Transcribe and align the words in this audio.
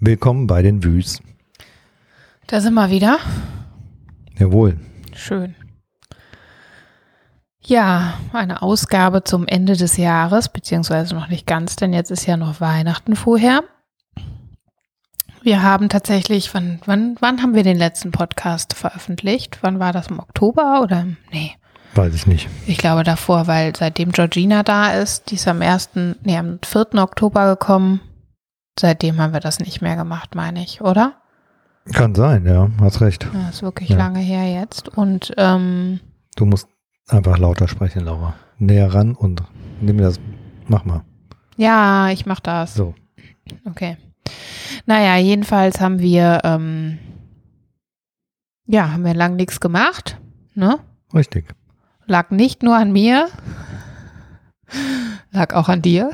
Willkommen 0.00 0.46
bei 0.46 0.62
den 0.62 0.84
Wüs. 0.84 1.20
Da 2.46 2.60
sind 2.60 2.74
wir 2.74 2.88
wieder. 2.88 3.18
Jawohl. 4.38 4.78
Schön. 5.12 5.56
Ja, 7.60 8.14
eine 8.32 8.62
Ausgabe 8.62 9.24
zum 9.24 9.48
Ende 9.48 9.76
des 9.76 9.96
Jahres, 9.96 10.50
beziehungsweise 10.50 11.16
noch 11.16 11.26
nicht 11.26 11.48
ganz, 11.48 11.74
denn 11.74 11.92
jetzt 11.92 12.12
ist 12.12 12.26
ja 12.26 12.36
noch 12.36 12.60
Weihnachten 12.60 13.16
vorher. 13.16 13.64
Wir 15.42 15.64
haben 15.64 15.88
tatsächlich, 15.88 16.54
wann, 16.54 16.78
wann, 16.86 17.16
wann 17.18 17.42
haben 17.42 17.56
wir 17.56 17.64
den 17.64 17.76
letzten 17.76 18.12
Podcast 18.12 18.74
veröffentlicht? 18.74 19.58
Wann 19.62 19.80
war 19.80 19.92
das 19.92 20.06
im 20.06 20.20
Oktober 20.20 20.80
oder? 20.80 21.08
Nee. 21.32 21.56
Weiß 21.96 22.14
ich 22.14 22.28
nicht. 22.28 22.48
Ich 22.68 22.78
glaube 22.78 23.02
davor, 23.02 23.48
weil 23.48 23.74
seitdem 23.74 24.12
Georgina 24.12 24.62
da 24.62 24.92
ist, 24.92 25.32
die 25.32 25.34
ist 25.34 25.48
am 25.48 25.60
1., 25.60 25.90
nee, 26.22 26.38
am 26.38 26.60
4. 26.64 26.94
Oktober 26.94 27.56
gekommen. 27.56 28.00
Seitdem 28.78 29.18
haben 29.20 29.32
wir 29.32 29.40
das 29.40 29.58
nicht 29.58 29.80
mehr 29.82 29.96
gemacht, 29.96 30.34
meine 30.34 30.62
ich, 30.62 30.80
oder? 30.80 31.14
Kann 31.92 32.14
sein, 32.14 32.44
ja, 32.46 32.68
hast 32.80 33.00
recht. 33.00 33.26
Ja, 33.32 33.48
ist 33.48 33.62
wirklich 33.62 33.88
Ja. 33.90 33.96
lange 33.96 34.20
her 34.20 34.44
jetzt. 34.60 34.88
Und 34.88 35.32
ähm, 35.36 36.00
Du 36.36 36.44
musst 36.44 36.68
einfach 37.08 37.38
lauter 37.38 37.66
sprechen, 37.66 38.04
Laura. 38.04 38.34
Näher 38.58 38.92
ran 38.92 39.14
und 39.14 39.42
nimm 39.80 39.98
das, 39.98 40.20
mach 40.66 40.84
mal. 40.84 41.02
ja, 41.56 42.10
ich 42.10 42.26
mach 42.26 42.40
das. 42.40 42.74
So. 42.74 42.94
Okay. 43.64 43.96
Naja, 44.86 45.16
jedenfalls 45.16 45.80
haben 45.80 45.98
wir, 46.00 46.40
ähm, 46.44 46.98
ja, 48.66 48.92
haben 48.92 49.04
wir 49.04 49.14
lang 49.14 49.36
nichts 49.36 49.58
gemacht. 49.60 50.18
Ne? 50.54 50.78
Richtig. 51.14 51.46
Lag 52.06 52.30
nicht 52.30 52.62
nur 52.62 52.76
an 52.76 52.92
mir, 52.92 53.28
lag 55.30 55.54
auch 55.54 55.68
an 55.68 55.82
dir, 55.82 56.10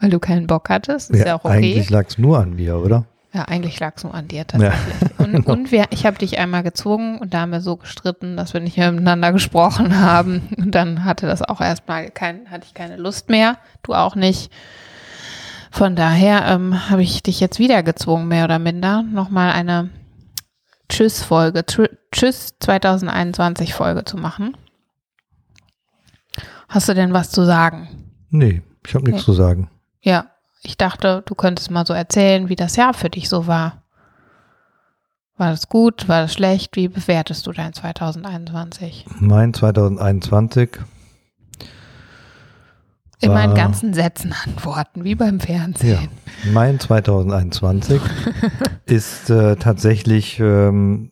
weil 0.00 0.10
du 0.10 0.18
keinen 0.18 0.46
Bock 0.46 0.68
hattest. 0.68 1.10
Ist 1.10 1.24
ja, 1.24 1.36
auch 1.36 1.44
okay. 1.44 1.56
Eigentlich 1.56 1.90
lag 1.90 2.06
es 2.08 2.18
nur 2.18 2.38
an 2.38 2.54
mir, 2.54 2.78
oder? 2.78 3.06
Ja, 3.32 3.42
eigentlich 3.42 3.78
lag 3.80 3.94
es 3.96 4.04
nur 4.04 4.14
an 4.14 4.28
dir 4.28 4.46
tatsächlich. 4.46 5.18
Und, 5.18 5.32
genau. 5.32 5.52
und 5.52 5.70
wir, 5.70 5.84
ich 5.90 6.06
habe 6.06 6.16
dich 6.18 6.38
einmal 6.38 6.62
gezwungen 6.62 7.18
und 7.18 7.34
da 7.34 7.40
haben 7.40 7.52
wir 7.52 7.60
so 7.60 7.76
gestritten, 7.76 8.36
dass 8.36 8.54
wir 8.54 8.60
nicht 8.60 8.78
mehr 8.78 8.90
miteinander 8.92 9.32
gesprochen 9.32 9.98
haben. 10.00 10.48
Und 10.56 10.74
dann 10.74 11.04
hatte 11.04 11.26
das 11.26 11.42
auch 11.42 11.60
erstmal 11.60 12.10
kein, 12.10 12.50
hatte 12.50 12.64
ich 12.66 12.74
keine 12.74 12.96
Lust 12.96 13.28
mehr, 13.28 13.58
du 13.82 13.92
auch 13.94 14.14
nicht. 14.14 14.50
Von 15.70 15.96
daher 15.96 16.46
ähm, 16.46 16.88
habe 16.88 17.02
ich 17.02 17.22
dich 17.22 17.40
jetzt 17.40 17.58
wieder 17.58 17.82
gezwungen, 17.82 18.28
mehr 18.28 18.44
oder 18.44 18.58
minder, 18.58 19.02
nochmal 19.02 19.52
eine 19.52 19.90
Tschüss-Folge, 20.88 21.66
Tschüss 21.66 22.54
2021-Folge 22.62 24.04
zu 24.04 24.16
machen. 24.16 24.56
Hast 26.68 26.88
du 26.88 26.94
denn 26.94 27.12
was 27.12 27.30
zu 27.30 27.44
sagen? 27.44 27.88
Nee, 28.30 28.62
ich 28.86 28.94
habe 28.94 29.04
nichts 29.04 29.22
Nee. 29.22 29.24
zu 29.26 29.32
sagen. 29.34 29.68
Ja, 30.06 30.26
ich 30.62 30.76
dachte, 30.76 31.24
du 31.26 31.34
könntest 31.34 31.72
mal 31.72 31.84
so 31.84 31.92
erzählen, 31.92 32.48
wie 32.48 32.54
das 32.54 32.76
Jahr 32.76 32.94
für 32.94 33.10
dich 33.10 33.28
so 33.28 33.48
war. 33.48 33.82
War 35.36 35.50
das 35.50 35.68
gut? 35.68 36.08
War 36.08 36.22
das 36.22 36.32
schlecht? 36.32 36.76
Wie 36.76 36.86
bewertest 36.86 37.44
du 37.44 37.52
dein 37.52 37.72
2021? 37.72 39.04
Mein 39.18 39.52
2021, 39.52 40.78
In 43.20 43.32
meinen 43.32 43.56
ganzen 43.56 43.94
Sätzen 43.94 44.32
antworten, 44.44 45.02
wie 45.02 45.16
beim 45.16 45.40
ja, 45.40 45.46
Fernsehen. 45.46 46.08
mein 46.52 46.78
2021 46.78 48.00
ist 48.86 49.28
äh, 49.28 49.56
tatsächlich 49.56 50.38
ähm, 50.38 51.10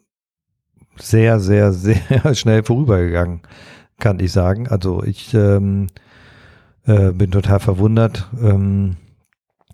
sehr, 0.99 1.41
sehr, 1.41 1.73
sehr 1.73 2.35
schnell 2.37 2.63
vorübergegangen, 2.63 3.43
kann 3.99 4.21
ich 4.21 4.31
sagen. 4.31 4.69
Also 4.69 5.03
ich 5.03 5.35
ähm, 5.35 5.89
äh, 6.87 7.13
bin 7.13 7.31
total 7.31 7.61
verwundert, 7.61 8.29
ähm, 8.41 8.97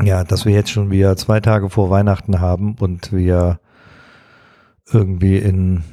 ja, 0.03 0.25
dass 0.25 0.45
wir 0.45 0.53
jetzt 0.53 0.71
schon 0.71 0.91
wieder 0.91 1.17
zwei 1.17 1.41
Tage 1.41 1.71
vor 1.71 1.91
Weihnachten 1.91 2.41
haben 2.41 2.77
und 2.79 3.13
wir 3.13 3.61
irgendwie 4.93 5.37
in 5.37 5.85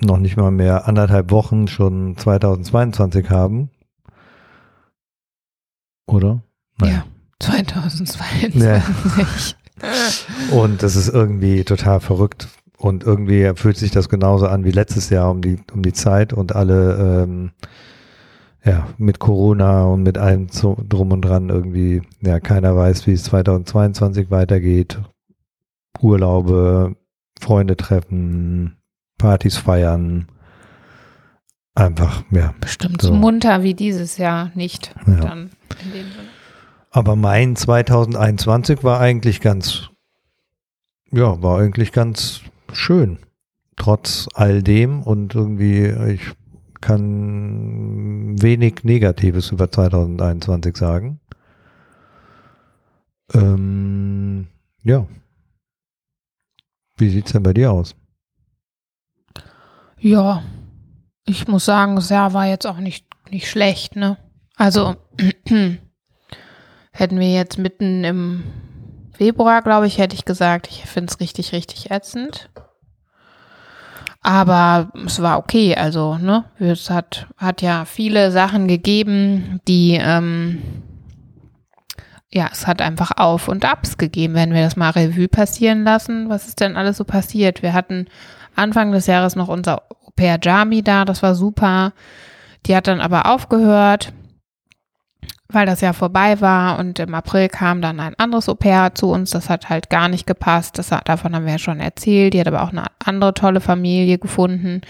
noch 0.00 0.18
nicht 0.18 0.36
mal 0.36 0.50
mehr 0.50 0.88
anderthalb 0.88 1.30
Wochen 1.30 1.68
schon 1.68 2.16
2022 2.16 3.28
haben. 3.30 3.70
Oder? 6.06 6.42
Ja, 6.82 7.04
2022. 7.40 8.62
Ja. 8.62 8.82
Und 10.50 10.82
das 10.82 10.96
ist 10.96 11.08
irgendwie 11.08 11.64
total 11.64 12.00
verrückt. 12.00 12.48
Und 12.76 13.04
irgendwie 13.04 13.52
fühlt 13.56 13.76
sich 13.76 13.90
das 13.90 14.08
genauso 14.08 14.46
an 14.46 14.64
wie 14.64 14.70
letztes 14.70 15.10
Jahr 15.10 15.30
um 15.30 15.42
die, 15.42 15.58
um 15.72 15.82
die 15.82 15.92
Zeit 15.92 16.32
und 16.32 16.54
alle, 16.56 17.24
ähm, 17.24 17.50
ja, 18.64 18.88
mit 18.98 19.18
Corona 19.18 19.84
und 19.84 20.02
mit 20.02 20.18
allem 20.18 20.48
drum 20.48 21.12
und 21.12 21.22
dran 21.22 21.48
irgendwie, 21.48 22.02
ja, 22.20 22.40
keiner 22.40 22.76
weiß, 22.76 23.06
wie 23.06 23.12
es 23.12 23.24
2022 23.24 24.30
weitergeht. 24.30 25.00
Urlaube, 26.00 26.96
Freunde 27.40 27.76
treffen, 27.76 28.76
Partys 29.18 29.56
feiern. 29.56 30.26
Einfach, 31.74 32.22
ja. 32.30 32.54
Bestimmt 32.60 33.00
So. 33.00 33.14
munter 33.14 33.62
wie 33.62 33.74
dieses 33.74 34.18
Jahr 34.18 34.50
nicht. 34.54 34.94
Ja. 35.06 35.14
Dann 35.16 35.50
in 35.84 35.92
dem 35.92 36.10
Sinne. 36.10 36.28
Aber 36.90 37.16
mein 37.16 37.54
2021 37.56 38.82
war 38.82 39.00
eigentlich 39.00 39.40
ganz, 39.40 39.90
ja, 41.12 41.40
war 41.42 41.60
eigentlich 41.60 41.92
ganz 41.92 42.40
schön. 42.72 43.18
Trotz 43.76 44.28
all 44.34 44.62
dem 44.62 45.02
und 45.02 45.34
irgendwie, 45.34 45.86
ich 46.12 46.32
kann 46.80 48.40
wenig 48.40 48.84
Negatives 48.84 49.50
über 49.50 49.70
2021 49.70 50.76
sagen. 50.76 51.20
Ähm, 53.32 54.48
ja. 54.82 55.06
Wie 56.96 57.08
sieht's 57.08 57.32
denn 57.32 57.42
bei 57.42 57.52
dir 57.52 57.72
aus? 57.72 57.94
Ja, 59.98 60.42
ich 61.26 61.46
muss 61.46 61.64
sagen, 61.64 61.96
das 61.96 62.08
Jahr 62.08 62.32
war 62.32 62.46
jetzt 62.46 62.66
auch 62.66 62.78
nicht, 62.78 63.06
nicht 63.30 63.48
schlecht, 63.48 63.96
ne? 63.96 64.16
Also 64.56 64.96
hätten 66.92 67.20
wir 67.20 67.32
jetzt 67.32 67.58
mitten 67.58 68.04
im 68.04 68.42
Februar, 69.12 69.62
glaube 69.62 69.86
ich, 69.86 69.98
hätte 69.98 70.16
ich 70.16 70.24
gesagt, 70.24 70.68
ich 70.68 70.86
finde 70.86 71.12
es 71.12 71.20
richtig, 71.20 71.52
richtig 71.52 71.90
ätzend. 71.90 72.50
Aber 74.30 74.92
es 75.04 75.20
war 75.20 75.38
okay, 75.38 75.74
also, 75.74 76.16
ne? 76.16 76.44
Es 76.60 76.88
hat, 76.88 77.26
hat 77.36 77.62
ja 77.62 77.84
viele 77.84 78.30
Sachen 78.30 78.68
gegeben, 78.68 79.60
die, 79.66 79.98
ähm, 80.00 80.62
ja, 82.30 82.48
es 82.52 82.68
hat 82.68 82.80
einfach 82.80 83.10
Auf 83.16 83.48
und 83.48 83.64
Abs 83.64 83.98
gegeben, 83.98 84.34
wenn 84.34 84.54
wir 84.54 84.62
das 84.62 84.76
mal 84.76 84.90
Revue 84.90 85.26
passieren 85.26 85.82
lassen. 85.82 86.28
Was 86.28 86.46
ist 86.46 86.60
denn 86.60 86.76
alles 86.76 86.98
so 86.98 87.02
passiert? 87.02 87.64
Wir 87.64 87.72
hatten 87.72 88.06
Anfang 88.54 88.92
des 88.92 89.08
Jahres 89.08 89.34
noch 89.34 89.48
unser 89.48 89.82
Au-pair 90.06 90.38
Jami 90.40 90.84
da, 90.84 91.04
das 91.04 91.24
war 91.24 91.34
super. 91.34 91.92
Die 92.66 92.76
hat 92.76 92.86
dann 92.86 93.00
aber 93.00 93.26
aufgehört, 93.26 94.12
weil 95.52 95.66
das 95.66 95.80
Jahr 95.80 95.94
vorbei 95.94 96.40
war 96.40 96.78
und 96.78 96.98
im 96.98 97.14
April 97.14 97.48
kam 97.48 97.80
dann 97.82 98.00
ein 98.00 98.14
anderes 98.18 98.48
Au-pair 98.48 98.94
zu 98.94 99.10
uns, 99.10 99.30
das 99.30 99.48
hat 99.48 99.68
halt 99.68 99.90
gar 99.90 100.08
nicht 100.08 100.26
gepasst, 100.26 100.78
das, 100.78 100.92
hat- 100.92 101.08
davon 101.08 101.34
haben 101.34 101.44
wir 101.44 101.52
ja 101.52 101.58
schon 101.58 101.80
erzählt. 101.80 102.34
Die 102.34 102.40
hat 102.40 102.48
aber 102.48 102.62
auch 102.62 102.70
eine 102.72 102.84
andere 103.04 103.34
tolle 103.34 103.60
Familie 103.60 104.18
gefunden, 104.18 104.80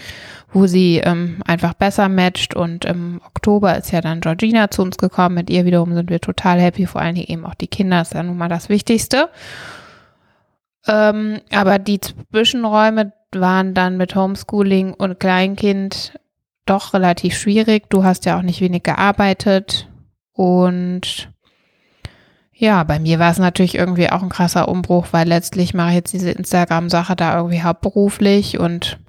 wo 0.53 0.67
sie 0.67 0.97
ähm, 0.97 1.41
einfach 1.45 1.73
besser 1.73 2.09
matcht. 2.09 2.55
Und 2.55 2.85
im 2.85 3.21
Oktober 3.25 3.77
ist 3.77 3.91
ja 3.91 4.01
dann 4.01 4.21
Georgina 4.21 4.69
zu 4.71 4.81
uns 4.81 4.97
gekommen, 4.97 5.35
mit 5.35 5.49
ihr 5.49 5.65
wiederum 5.65 5.93
sind 5.93 6.09
wir 6.09 6.19
total 6.21 6.59
happy, 6.59 6.85
vor 6.85 7.01
allen 7.01 7.15
Dingen 7.15 7.27
eben 7.29 7.45
auch 7.45 7.55
die 7.55 7.67
Kinder, 7.67 8.01
ist 8.01 8.13
ja 8.13 8.23
nun 8.23 8.37
mal 8.37 8.49
das 8.49 8.69
Wichtigste. 8.69 9.29
Ähm, 10.87 11.39
aber 11.53 11.79
die 11.79 11.99
Zwischenräume 12.01 13.13
waren 13.33 13.73
dann 13.73 13.97
mit 13.97 14.15
Homeschooling 14.15 14.93
und 14.93 15.19
Kleinkind 15.19 16.19
doch 16.65 16.93
relativ 16.93 17.37
schwierig. 17.37 17.89
Du 17.89 18.03
hast 18.03 18.25
ja 18.25 18.37
auch 18.37 18.41
nicht 18.41 18.61
wenig 18.61 18.83
gearbeitet 18.83 19.87
und 20.33 21.31
ja, 22.53 22.83
bei 22.83 22.99
mir 22.99 23.17
war 23.17 23.31
es 23.31 23.39
natürlich 23.39 23.75
irgendwie 23.75 24.11
auch 24.11 24.21
ein 24.21 24.29
krasser 24.29 24.67
Umbruch, 24.67 25.07
weil 25.11 25.27
letztlich 25.27 25.73
mache 25.73 25.89
ich 25.89 25.95
jetzt 25.95 26.13
diese 26.13 26.29
Instagram-Sache 26.29 27.15
da 27.15 27.35
irgendwie 27.35 27.63
hauptberuflich 27.63 28.59
und 28.59 28.99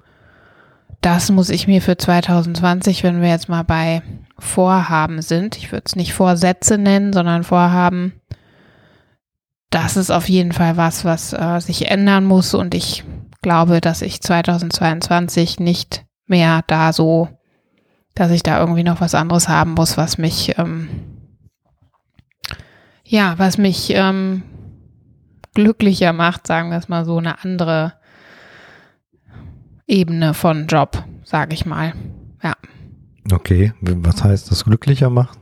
das 1.01 1.29
muss 1.29 1.49
ich 1.49 1.67
mir 1.67 1.81
für 1.81 1.97
2020, 1.97 3.03
wenn 3.03 3.21
wir 3.21 3.29
jetzt 3.29 3.49
mal 3.49 3.63
bei 3.63 4.01
Vorhaben 4.39 5.21
sind, 5.21 5.57
ich 5.57 5.71
würde 5.71 5.83
es 5.85 5.95
nicht 5.95 6.13
Vorsätze 6.13 6.77
nennen, 6.77 7.13
sondern 7.13 7.43
Vorhaben, 7.43 8.13
das 9.69 9.97
ist 9.97 10.11
auf 10.11 10.29
jeden 10.29 10.51
Fall 10.51 10.77
was, 10.77 11.05
was 11.05 11.33
äh, 11.33 11.59
sich 11.59 11.89
ändern 11.91 12.25
muss 12.25 12.53
und 12.53 12.73
ich 12.73 13.03
glaube, 13.41 13.81
dass 13.81 14.01
ich 14.01 14.21
2022 14.21 15.59
nicht 15.59 16.05
mehr 16.25 16.63
da 16.67 16.93
so, 16.93 17.27
dass 18.15 18.31
ich 18.31 18.41
da 18.41 18.59
irgendwie 18.59 18.83
noch 18.83 19.01
was 19.01 19.13
anderes 19.13 19.47
haben 19.47 19.73
muss, 19.73 19.97
was 19.97 20.17
mich, 20.17 20.57
ähm, 20.57 20.89
ja, 23.13 23.37
was 23.37 23.59
mich 23.59 23.91
ähm, 23.91 24.41
glücklicher 25.53 26.13
macht, 26.13 26.47
sagen 26.47 26.71
wir 26.71 26.79
es 26.79 26.89
mal 26.89 27.05
so, 27.05 27.19
eine 27.19 27.43
andere 27.43 27.93
Ebene 29.85 30.33
von 30.33 30.65
Job, 30.65 31.03
sage 31.23 31.53
ich 31.53 31.63
mal. 31.63 31.93
Ja. 32.41 32.55
Okay, 33.31 33.71
was 33.81 34.23
heißt 34.23 34.49
das 34.49 34.65
glücklicher 34.65 35.11
macht? 35.11 35.37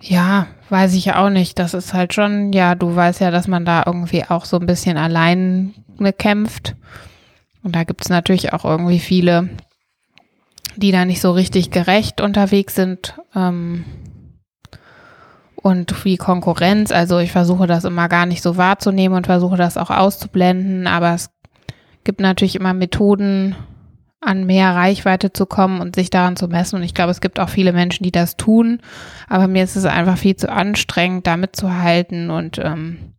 Ja, 0.00 0.46
weiß 0.70 0.94
ich 0.94 1.12
auch 1.12 1.28
nicht. 1.28 1.58
Das 1.58 1.74
ist 1.74 1.92
halt 1.92 2.14
schon, 2.14 2.54
ja, 2.54 2.74
du 2.74 2.96
weißt 2.96 3.20
ja, 3.20 3.30
dass 3.30 3.46
man 3.46 3.66
da 3.66 3.82
irgendwie 3.84 4.24
auch 4.24 4.46
so 4.46 4.58
ein 4.58 4.64
bisschen 4.64 4.96
allein 4.96 5.74
kämpft. 6.16 6.74
Und 7.62 7.76
da 7.76 7.84
gibt 7.84 8.00
es 8.00 8.08
natürlich 8.08 8.54
auch 8.54 8.64
irgendwie 8.64 8.98
viele, 8.98 9.50
die 10.76 10.90
da 10.90 11.04
nicht 11.04 11.20
so 11.20 11.32
richtig 11.32 11.70
gerecht 11.70 12.22
unterwegs 12.22 12.76
sind. 12.76 13.20
Ähm, 13.34 13.84
und 15.62 16.04
wie 16.04 16.16
Konkurrenz. 16.16 16.92
Also 16.92 17.18
ich 17.18 17.32
versuche 17.32 17.66
das 17.66 17.84
immer 17.84 18.08
gar 18.08 18.26
nicht 18.26 18.42
so 18.42 18.56
wahrzunehmen 18.56 19.16
und 19.16 19.26
versuche 19.26 19.56
das 19.56 19.76
auch 19.76 19.90
auszublenden. 19.90 20.86
Aber 20.86 21.14
es 21.14 21.30
gibt 22.04 22.20
natürlich 22.20 22.56
immer 22.56 22.74
Methoden, 22.74 23.56
an 24.22 24.44
mehr 24.44 24.74
Reichweite 24.74 25.32
zu 25.32 25.46
kommen 25.46 25.80
und 25.80 25.96
sich 25.96 26.10
daran 26.10 26.36
zu 26.36 26.46
messen. 26.46 26.76
Und 26.76 26.82
ich 26.82 26.94
glaube, 26.94 27.10
es 27.10 27.22
gibt 27.22 27.40
auch 27.40 27.48
viele 27.48 27.72
Menschen, 27.72 28.04
die 28.04 28.12
das 28.12 28.36
tun. 28.36 28.80
Aber 29.28 29.48
mir 29.48 29.64
ist 29.64 29.76
es 29.76 29.86
einfach 29.86 30.18
viel 30.18 30.36
zu 30.36 30.50
anstrengend, 30.50 31.26
da 31.26 31.38
mitzuhalten. 31.38 32.30
Und 32.30 32.58
ähm, 32.58 33.14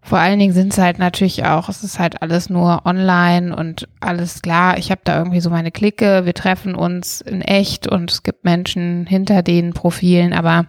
vor 0.00 0.18
allen 0.18 0.38
Dingen 0.38 0.54
sind 0.54 0.72
es 0.72 0.78
halt 0.78 0.98
natürlich 0.98 1.44
auch, 1.44 1.68
es 1.68 1.84
ist 1.84 1.98
halt 1.98 2.22
alles 2.22 2.48
nur 2.48 2.86
online 2.86 3.54
und 3.54 3.86
alles 4.00 4.40
klar. 4.40 4.78
Ich 4.78 4.90
habe 4.90 5.02
da 5.04 5.18
irgendwie 5.18 5.40
so 5.40 5.50
meine 5.50 5.72
Clique, 5.72 6.24
wir 6.24 6.34
treffen 6.34 6.74
uns 6.74 7.20
in 7.20 7.42
echt 7.42 7.86
und 7.86 8.10
es 8.10 8.22
gibt 8.22 8.44
Menschen 8.44 9.04
hinter 9.06 9.42
den 9.42 9.74
Profilen, 9.74 10.32
aber 10.32 10.66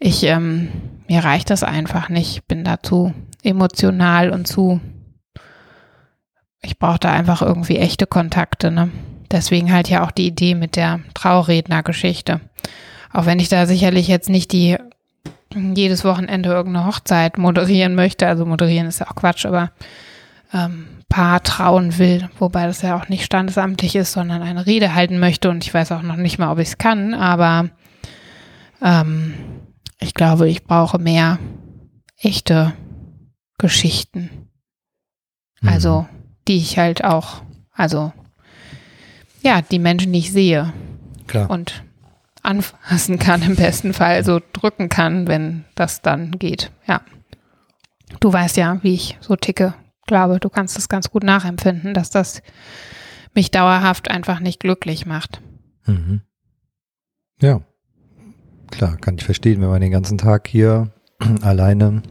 ich, 0.00 0.22
ähm, 0.24 0.68
mir 1.08 1.24
reicht 1.24 1.50
das 1.50 1.62
einfach 1.62 2.08
nicht. 2.08 2.36
Ich 2.36 2.44
bin 2.44 2.64
da 2.64 2.82
zu 2.82 3.14
emotional 3.42 4.30
und 4.30 4.46
zu 4.46 4.80
ich 6.60 6.78
brauche 6.78 6.98
da 6.98 7.12
einfach 7.12 7.40
irgendwie 7.42 7.76
echte 7.76 8.06
Kontakte, 8.06 8.70
ne? 8.70 8.90
Deswegen 9.30 9.72
halt 9.72 9.88
ja 9.88 10.04
auch 10.04 10.10
die 10.10 10.26
Idee 10.26 10.54
mit 10.54 10.74
der 10.74 11.00
Traurednergeschichte. 11.14 12.40
Auch 13.12 13.26
wenn 13.26 13.38
ich 13.38 13.48
da 13.48 13.66
sicherlich 13.66 14.08
jetzt 14.08 14.30
nicht 14.30 14.52
die 14.52 14.76
jedes 15.54 16.04
Wochenende 16.04 16.50
irgendeine 16.50 16.86
Hochzeit 16.86 17.38
moderieren 17.38 17.94
möchte, 17.94 18.26
also 18.26 18.44
moderieren 18.44 18.86
ist 18.86 19.00
ja 19.00 19.06
auch 19.06 19.14
Quatsch, 19.14 19.46
aber 19.46 19.70
ähm, 20.52 20.86
Paar 21.08 21.42
trauen 21.42 21.98
will, 21.98 22.28
wobei 22.38 22.66
das 22.66 22.82
ja 22.82 22.96
auch 22.96 23.08
nicht 23.08 23.24
standesamtlich 23.24 23.96
ist, 23.96 24.12
sondern 24.12 24.42
eine 24.42 24.66
Rede 24.66 24.94
halten 24.94 25.18
möchte 25.18 25.48
und 25.48 25.64
ich 25.64 25.72
weiß 25.72 25.92
auch 25.92 26.02
noch 26.02 26.16
nicht 26.16 26.38
mal, 26.38 26.52
ob 26.52 26.58
ich 26.58 26.68
es 26.68 26.78
kann, 26.78 27.14
aber 27.14 27.70
ähm, 28.82 29.34
ich 30.00 30.14
glaube, 30.14 30.48
ich 30.48 30.64
brauche 30.64 30.98
mehr 30.98 31.38
echte 32.18 32.74
Geschichten. 33.58 34.48
Also 35.62 36.02
mhm 36.02 36.18
die 36.48 36.56
ich 36.56 36.78
halt 36.78 37.04
auch, 37.04 37.42
also 37.72 38.12
ja, 39.42 39.62
die 39.62 39.78
Menschen, 39.78 40.12
die 40.12 40.18
ich 40.20 40.32
sehe 40.32 40.72
Klar. 41.26 41.48
und 41.50 41.84
anfassen 42.42 43.18
kann 43.18 43.42
im 43.42 43.56
besten 43.56 43.92
Fall, 43.92 44.24
so 44.24 44.40
drücken 44.52 44.88
kann, 44.88 45.28
wenn 45.28 45.64
das 45.74 46.02
dann 46.02 46.32
geht. 46.32 46.72
Ja. 46.86 47.02
Du 48.20 48.32
weißt 48.32 48.56
ja, 48.56 48.82
wie 48.82 48.94
ich 48.94 49.18
so 49.20 49.36
ticke. 49.36 49.74
Glaube, 50.06 50.40
du 50.40 50.48
kannst 50.48 50.76
das 50.76 50.88
ganz 50.88 51.10
gut 51.10 51.22
nachempfinden, 51.22 51.92
dass 51.92 52.08
das 52.08 52.42
mich 53.34 53.50
dauerhaft 53.50 54.10
einfach 54.10 54.40
nicht 54.40 54.60
glücklich 54.60 55.04
macht. 55.04 55.42
Mhm. 55.84 56.22
Ja, 57.42 57.60
klar, 58.70 58.96
kann 58.96 59.16
ich 59.16 59.24
verstehen, 59.24 59.60
wenn 59.60 59.68
man 59.68 59.80
den 59.80 59.90
ganzen 59.90 60.18
Tag 60.18 60.48
hier 60.48 60.90
alleine 61.42 62.02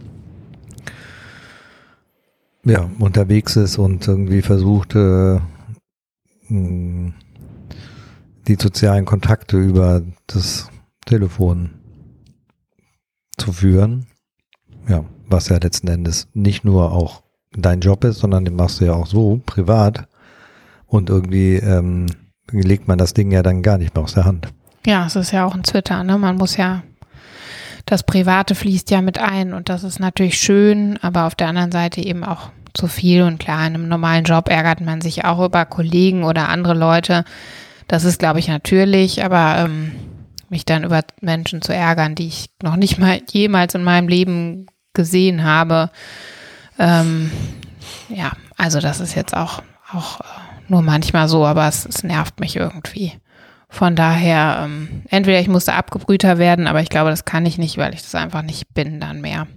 ja, 2.66 2.90
unterwegs 3.00 3.56
ist 3.56 3.78
und 3.78 4.08
irgendwie 4.08 4.42
versucht, 4.42 4.96
äh, 4.96 5.40
hm, 6.48 7.14
die 8.48 8.56
sozialen 8.56 9.06
Kontakte 9.06 9.58
über 9.58 10.02
das 10.28 10.70
Telefon 11.06 11.72
zu 13.38 13.52
führen. 13.52 14.08
Ja, 14.88 15.06
was 15.28 15.50
ja 15.50 15.58
letzten 15.58 15.88
Endes 15.88 16.28
nicht 16.34 16.64
nur 16.64 16.92
auch 16.92 17.24
dein 17.52 17.82
Job 17.82 18.04
ist, 18.04 18.20
sondern 18.20 18.46
den 18.46 18.56
machst 18.56 18.80
du 18.80 18.86
ja 18.86 18.94
auch 18.94 19.08
so 19.08 19.42
privat. 19.46 20.08
Und 20.86 21.10
irgendwie 21.10 21.56
ähm, 21.56 22.06
legt 22.50 22.88
man 22.88 22.98
das 22.98 23.14
Ding 23.14 23.32
ja 23.32 23.44
dann 23.44 23.62
gar 23.62 23.78
nicht 23.78 23.94
mehr 23.94 24.04
aus 24.04 24.14
der 24.14 24.26
Hand. 24.26 24.54
Ja, 24.86 25.06
es 25.06 25.16
ist 25.16 25.32
ja 25.32 25.46
auch 25.46 25.54
ein 25.54 25.64
Twitter, 25.64 26.04
ne? 26.04 26.18
Man 26.18 26.38
muss 26.38 26.58
ja, 26.58 26.84
das 27.86 28.04
Private 28.04 28.56
fließt 28.56 28.90
ja 28.92 29.02
mit 29.02 29.20
ein 29.20 29.54
und 29.54 29.70
das 29.70 29.84
ist 29.84 30.00
natürlich 30.00 30.38
schön, 30.38 30.98
aber 31.02 31.26
auf 31.26 31.36
der 31.36 31.48
anderen 31.48 31.72
Seite 31.72 32.02
eben 32.02 32.24
auch 32.24 32.50
zu 32.74 32.88
viel. 32.88 33.24
Und 33.24 33.40
klar, 33.40 33.68
in 33.68 33.76
einem 33.76 33.88
normalen 33.88 34.24
Job 34.24 34.50
ärgert 34.50 34.82
man 34.82 35.02
sich 35.02 35.26
auch 35.26 35.44
über 35.44 35.66
Kollegen 35.66 36.24
oder 36.24 36.50
andere 36.50 36.74
Leute. 36.74 37.26
Das 37.88 38.04
ist, 38.04 38.20
glaube 38.20 38.40
ich, 38.40 38.48
natürlich, 38.48 39.24
aber 39.24 39.58
ähm, 39.60 39.94
mich 40.50 40.66
dann 40.66 40.84
über 40.84 41.02
Menschen 41.22 41.62
zu 41.62 41.74
ärgern, 41.74 42.16
die 42.16 42.28
ich 42.28 42.50
noch 42.62 42.76
nicht 42.76 42.98
mal 42.98 43.22
jemals 43.30 43.76
in 43.76 43.84
meinem 43.84 44.08
Leben 44.08 44.68
gesehen 44.94 45.44
habe, 45.44 45.90
ähm, 46.80 47.32
ja, 48.10 48.32
also 48.56 48.80
das 48.80 49.00
ist 49.00 49.16
jetzt 49.16 49.36
auch, 49.36 49.62
auch 49.92 50.20
äh, 50.20 50.24
nur 50.68 50.82
manchmal 50.82 51.28
so, 51.28 51.46
aber 51.46 51.68
es, 51.68 51.86
es 51.86 52.04
nervt 52.04 52.40
mich 52.40 52.56
irgendwie. 52.56 53.14
Von 53.70 53.96
daher, 53.96 54.62
ähm, 54.64 55.04
entweder 55.10 55.40
ich 55.40 55.50
musste 55.50 55.74
abgebrühter 55.74 56.38
werden, 56.38 56.68
aber 56.68 56.82
ich 56.82 56.90
glaube, 56.90 57.10
das 57.10 57.26
kann 57.26 57.46
ich 57.46 57.58
nicht, 57.58 57.78
weil 57.78 57.94
ich 57.94 58.02
das 58.02 58.16
einfach 58.16 58.42
nicht 58.42 58.74
bin 58.74 59.00
dann 59.00 59.22
mehr. 59.22 59.48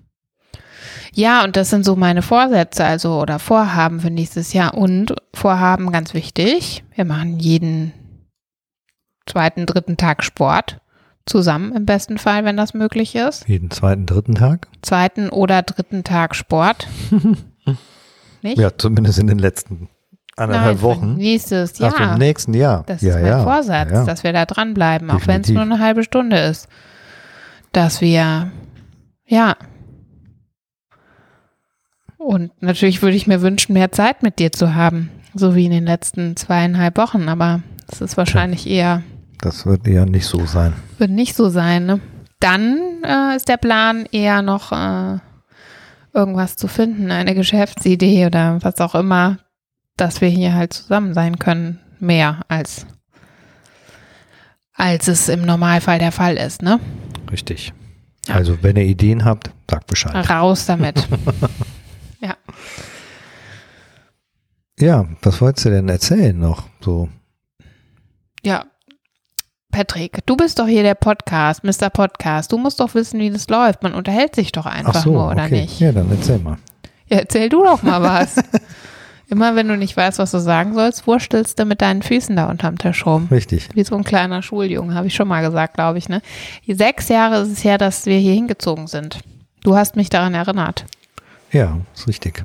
Ja, 1.12 1.44
und 1.44 1.56
das 1.56 1.70
sind 1.70 1.84
so 1.84 1.96
meine 1.96 2.22
Vorsätze, 2.22 2.84
also 2.84 3.20
oder 3.20 3.38
Vorhaben 3.38 4.00
für 4.00 4.10
nächstes 4.10 4.52
Jahr. 4.52 4.74
Und 4.74 5.14
Vorhaben 5.34 5.90
ganz 5.92 6.14
wichtig. 6.14 6.84
Wir 6.94 7.04
machen 7.04 7.38
jeden 7.38 7.92
zweiten, 9.26 9.66
dritten 9.66 9.96
Tag 9.96 10.24
Sport 10.24 10.80
zusammen 11.26 11.74
im 11.74 11.86
besten 11.86 12.18
Fall, 12.18 12.44
wenn 12.44 12.56
das 12.56 12.74
möglich 12.74 13.14
ist. 13.14 13.48
Jeden 13.48 13.70
zweiten, 13.70 14.06
dritten 14.06 14.34
Tag? 14.34 14.68
Zweiten 14.82 15.28
oder 15.30 15.62
dritten 15.62 16.04
Tag 16.04 16.34
Sport. 16.34 16.88
Nicht? 18.42 18.58
Ja, 18.58 18.76
zumindest 18.76 19.18
in 19.18 19.26
den 19.26 19.38
letzten 19.38 19.88
anderthalb 20.40 20.76
Nein, 20.76 20.82
Wochen. 20.82 21.14
Nächstes 21.14 21.78
Jahr. 21.78 21.94
Ach, 21.96 22.12
im 22.12 22.18
nächsten 22.18 22.54
Jahr. 22.54 22.84
Das 22.86 23.02
ja, 23.02 23.10
ist 23.10 23.22
mein 23.22 23.26
ja, 23.26 23.42
Vorsatz, 23.42 23.90
ja. 23.92 24.04
dass 24.04 24.24
wir 24.24 24.32
da 24.32 24.46
dranbleiben, 24.46 25.10
auch 25.10 25.26
wenn 25.26 25.42
es 25.42 25.48
nur 25.48 25.62
eine 25.62 25.78
halbe 25.78 26.02
Stunde 26.02 26.38
ist. 26.38 26.68
Dass 27.72 28.00
wir, 28.00 28.50
ja, 29.26 29.56
und 32.20 32.52
natürlich 32.60 33.00
würde 33.00 33.16
ich 33.16 33.26
mir 33.26 33.40
wünschen, 33.40 33.72
mehr 33.72 33.92
Zeit 33.92 34.22
mit 34.22 34.38
dir 34.38 34.52
zu 34.52 34.74
haben, 34.74 35.10
so 35.34 35.54
wie 35.54 35.64
in 35.64 35.70
den 35.70 35.86
letzten 35.86 36.36
zweieinhalb 36.36 36.98
Wochen, 36.98 37.28
aber 37.28 37.62
es 37.90 38.02
ist 38.02 38.18
wahrscheinlich 38.18 38.68
eher. 38.68 39.02
Das 39.40 39.64
wird 39.64 39.88
eher 39.88 40.04
nicht 40.04 40.26
so 40.26 40.44
sein. 40.44 40.74
Wird 40.98 41.10
nicht 41.10 41.34
so 41.34 41.48
sein, 41.48 41.86
ne? 41.86 42.00
Dann 42.38 42.78
äh, 43.04 43.36
ist 43.36 43.48
der 43.48 43.56
Plan 43.56 44.06
eher 44.12 44.42
noch 44.42 44.70
äh, 44.72 45.18
irgendwas 46.12 46.56
zu 46.56 46.68
finden, 46.68 47.10
eine 47.10 47.34
Geschäftsidee 47.34 48.26
oder 48.26 48.58
was 48.60 48.80
auch 48.80 48.94
immer, 48.94 49.38
dass 50.00 50.20
wir 50.20 50.28
hier 50.28 50.54
halt 50.54 50.72
zusammen 50.72 51.14
sein 51.14 51.38
können, 51.38 51.80
mehr 51.98 52.40
als 52.48 52.86
als 54.74 55.08
es 55.08 55.28
im 55.28 55.42
Normalfall 55.42 55.98
der 55.98 56.12
Fall 56.12 56.36
ist, 56.36 56.62
ne? 56.62 56.80
Richtig. 57.30 57.74
Ja. 58.26 58.36
Also, 58.36 58.62
wenn 58.62 58.76
ihr 58.76 58.84
Ideen 58.84 59.26
habt, 59.26 59.50
sagt 59.70 59.86
Bescheid. 59.86 60.28
Raus 60.28 60.66
damit. 60.66 61.06
Ja. 62.22 62.36
Ja, 64.78 65.06
was 65.22 65.40
wolltest 65.40 65.64
du 65.64 65.70
denn 65.70 65.88
erzählen 65.88 66.38
noch? 66.38 66.68
So. 66.82 67.08
Ja, 68.42 68.66
Patrick, 69.70 70.26
du 70.26 70.36
bist 70.36 70.58
doch 70.58 70.66
hier 70.66 70.82
der 70.82 70.94
Podcast, 70.94 71.62
Mr. 71.64 71.90
Podcast. 71.90 72.50
Du 72.50 72.58
musst 72.58 72.80
doch 72.80 72.94
wissen, 72.94 73.20
wie 73.20 73.30
das 73.30 73.48
läuft. 73.48 73.82
Man 73.82 73.94
unterhält 73.94 74.34
sich 74.34 74.52
doch 74.52 74.66
einfach 74.66 75.02
so, 75.02 75.12
nur, 75.12 75.30
oder 75.30 75.44
okay. 75.44 75.62
nicht? 75.62 75.80
Ja, 75.80 75.92
dann 75.92 76.10
erzähl 76.10 76.38
mal. 76.38 76.58
Ja, 77.06 77.18
erzähl 77.18 77.48
du 77.48 77.62
doch 77.62 77.82
mal 77.82 78.02
was. 78.02 78.36
Immer 79.30 79.54
wenn 79.54 79.68
du 79.68 79.76
nicht 79.76 79.96
weißt, 79.96 80.18
was 80.18 80.32
du 80.32 80.40
sagen 80.40 80.74
sollst, 80.74 81.06
wurstelst 81.06 81.56
du 81.58 81.64
mit 81.64 81.80
deinen 81.80 82.02
Füßen 82.02 82.34
da 82.34 82.50
unterm 82.50 82.78
Tisch 82.78 83.06
rum. 83.06 83.28
Richtig. 83.30 83.68
Wie 83.74 83.84
so 83.84 83.94
ein 83.94 84.02
kleiner 84.02 84.42
Schuljunge, 84.42 84.94
habe 84.94 85.06
ich 85.06 85.14
schon 85.14 85.28
mal 85.28 85.40
gesagt, 85.40 85.74
glaube 85.74 85.98
ich. 85.98 86.08
Ne? 86.08 86.20
Sechs 86.66 87.08
Jahre 87.08 87.42
ist 87.42 87.52
es 87.52 87.62
her, 87.62 87.78
dass 87.78 88.06
wir 88.06 88.18
hier 88.18 88.34
hingezogen 88.34 88.88
sind. 88.88 89.20
Du 89.62 89.76
hast 89.76 89.94
mich 89.94 90.10
daran 90.10 90.34
erinnert. 90.34 90.84
Ja, 91.52 91.78
ist 91.94 92.08
richtig. 92.08 92.44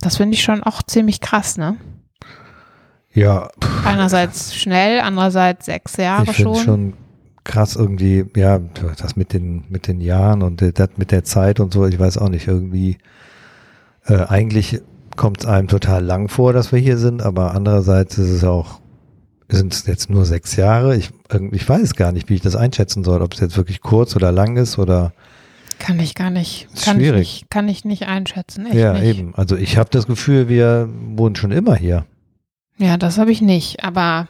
Das 0.00 0.16
finde 0.16 0.34
ich 0.34 0.42
schon 0.42 0.62
auch 0.62 0.82
ziemlich 0.82 1.20
krass, 1.20 1.58
ne? 1.58 1.76
Ja. 3.12 3.50
Einerseits 3.84 4.54
schnell, 4.54 5.00
andererseits 5.00 5.66
sechs 5.66 5.98
Jahre 5.98 6.30
ich 6.30 6.38
schon. 6.38 6.56
schon 6.56 6.92
krass 7.44 7.76
irgendwie, 7.76 8.24
ja, 8.36 8.58
das 8.58 9.16
mit 9.16 9.34
den, 9.34 9.64
mit 9.68 9.86
den 9.86 10.00
Jahren 10.00 10.42
und 10.42 10.62
das 10.62 10.88
mit 10.96 11.10
der 11.10 11.24
Zeit 11.24 11.60
und 11.60 11.74
so, 11.74 11.86
ich 11.86 11.98
weiß 11.98 12.16
auch 12.16 12.30
nicht, 12.30 12.46
irgendwie, 12.48 12.96
äh, 14.06 14.24
eigentlich 14.26 14.80
kommt 15.16 15.40
es 15.40 15.46
einem 15.46 15.68
total 15.68 16.04
lang 16.04 16.28
vor, 16.28 16.52
dass 16.52 16.72
wir 16.72 16.78
hier 16.78 16.98
sind, 16.98 17.22
aber 17.22 17.54
andererseits 17.54 18.18
ist 18.18 18.30
es 18.30 18.44
auch, 18.44 18.80
sind 19.48 19.72
es 19.74 19.86
jetzt 19.86 20.10
nur 20.10 20.24
sechs 20.24 20.56
Jahre. 20.56 20.96
Ich, 20.96 21.10
ich 21.52 21.68
weiß 21.68 21.94
gar 21.94 22.12
nicht, 22.12 22.28
wie 22.28 22.34
ich 22.34 22.40
das 22.40 22.56
einschätzen 22.56 23.04
soll, 23.04 23.22
ob 23.22 23.34
es 23.34 23.40
jetzt 23.40 23.56
wirklich 23.56 23.80
kurz 23.80 24.16
oder 24.16 24.32
lang 24.32 24.56
ist 24.56 24.78
oder 24.78 25.12
kann 25.78 25.98
ich 25.98 26.14
gar 26.14 26.30
nicht. 26.30 26.68
Kann 26.84 26.96
schwierig. 26.96 27.20
Ich 27.20 27.40
nicht, 27.40 27.50
kann 27.50 27.68
ich 27.68 27.84
nicht 27.84 28.06
einschätzen. 28.06 28.66
Echt 28.66 28.76
ja, 28.76 28.92
nicht. 28.92 29.18
eben. 29.18 29.34
Also 29.34 29.56
ich 29.56 29.78
habe 29.78 29.90
das 29.90 30.06
Gefühl, 30.06 30.48
wir 30.48 30.88
wohnen 31.16 31.34
schon 31.34 31.50
immer 31.50 31.74
hier. 31.74 32.06
Ja, 32.78 32.96
das 32.96 33.18
habe 33.18 33.32
ich 33.32 33.42
nicht. 33.42 33.82
Aber, 33.84 34.28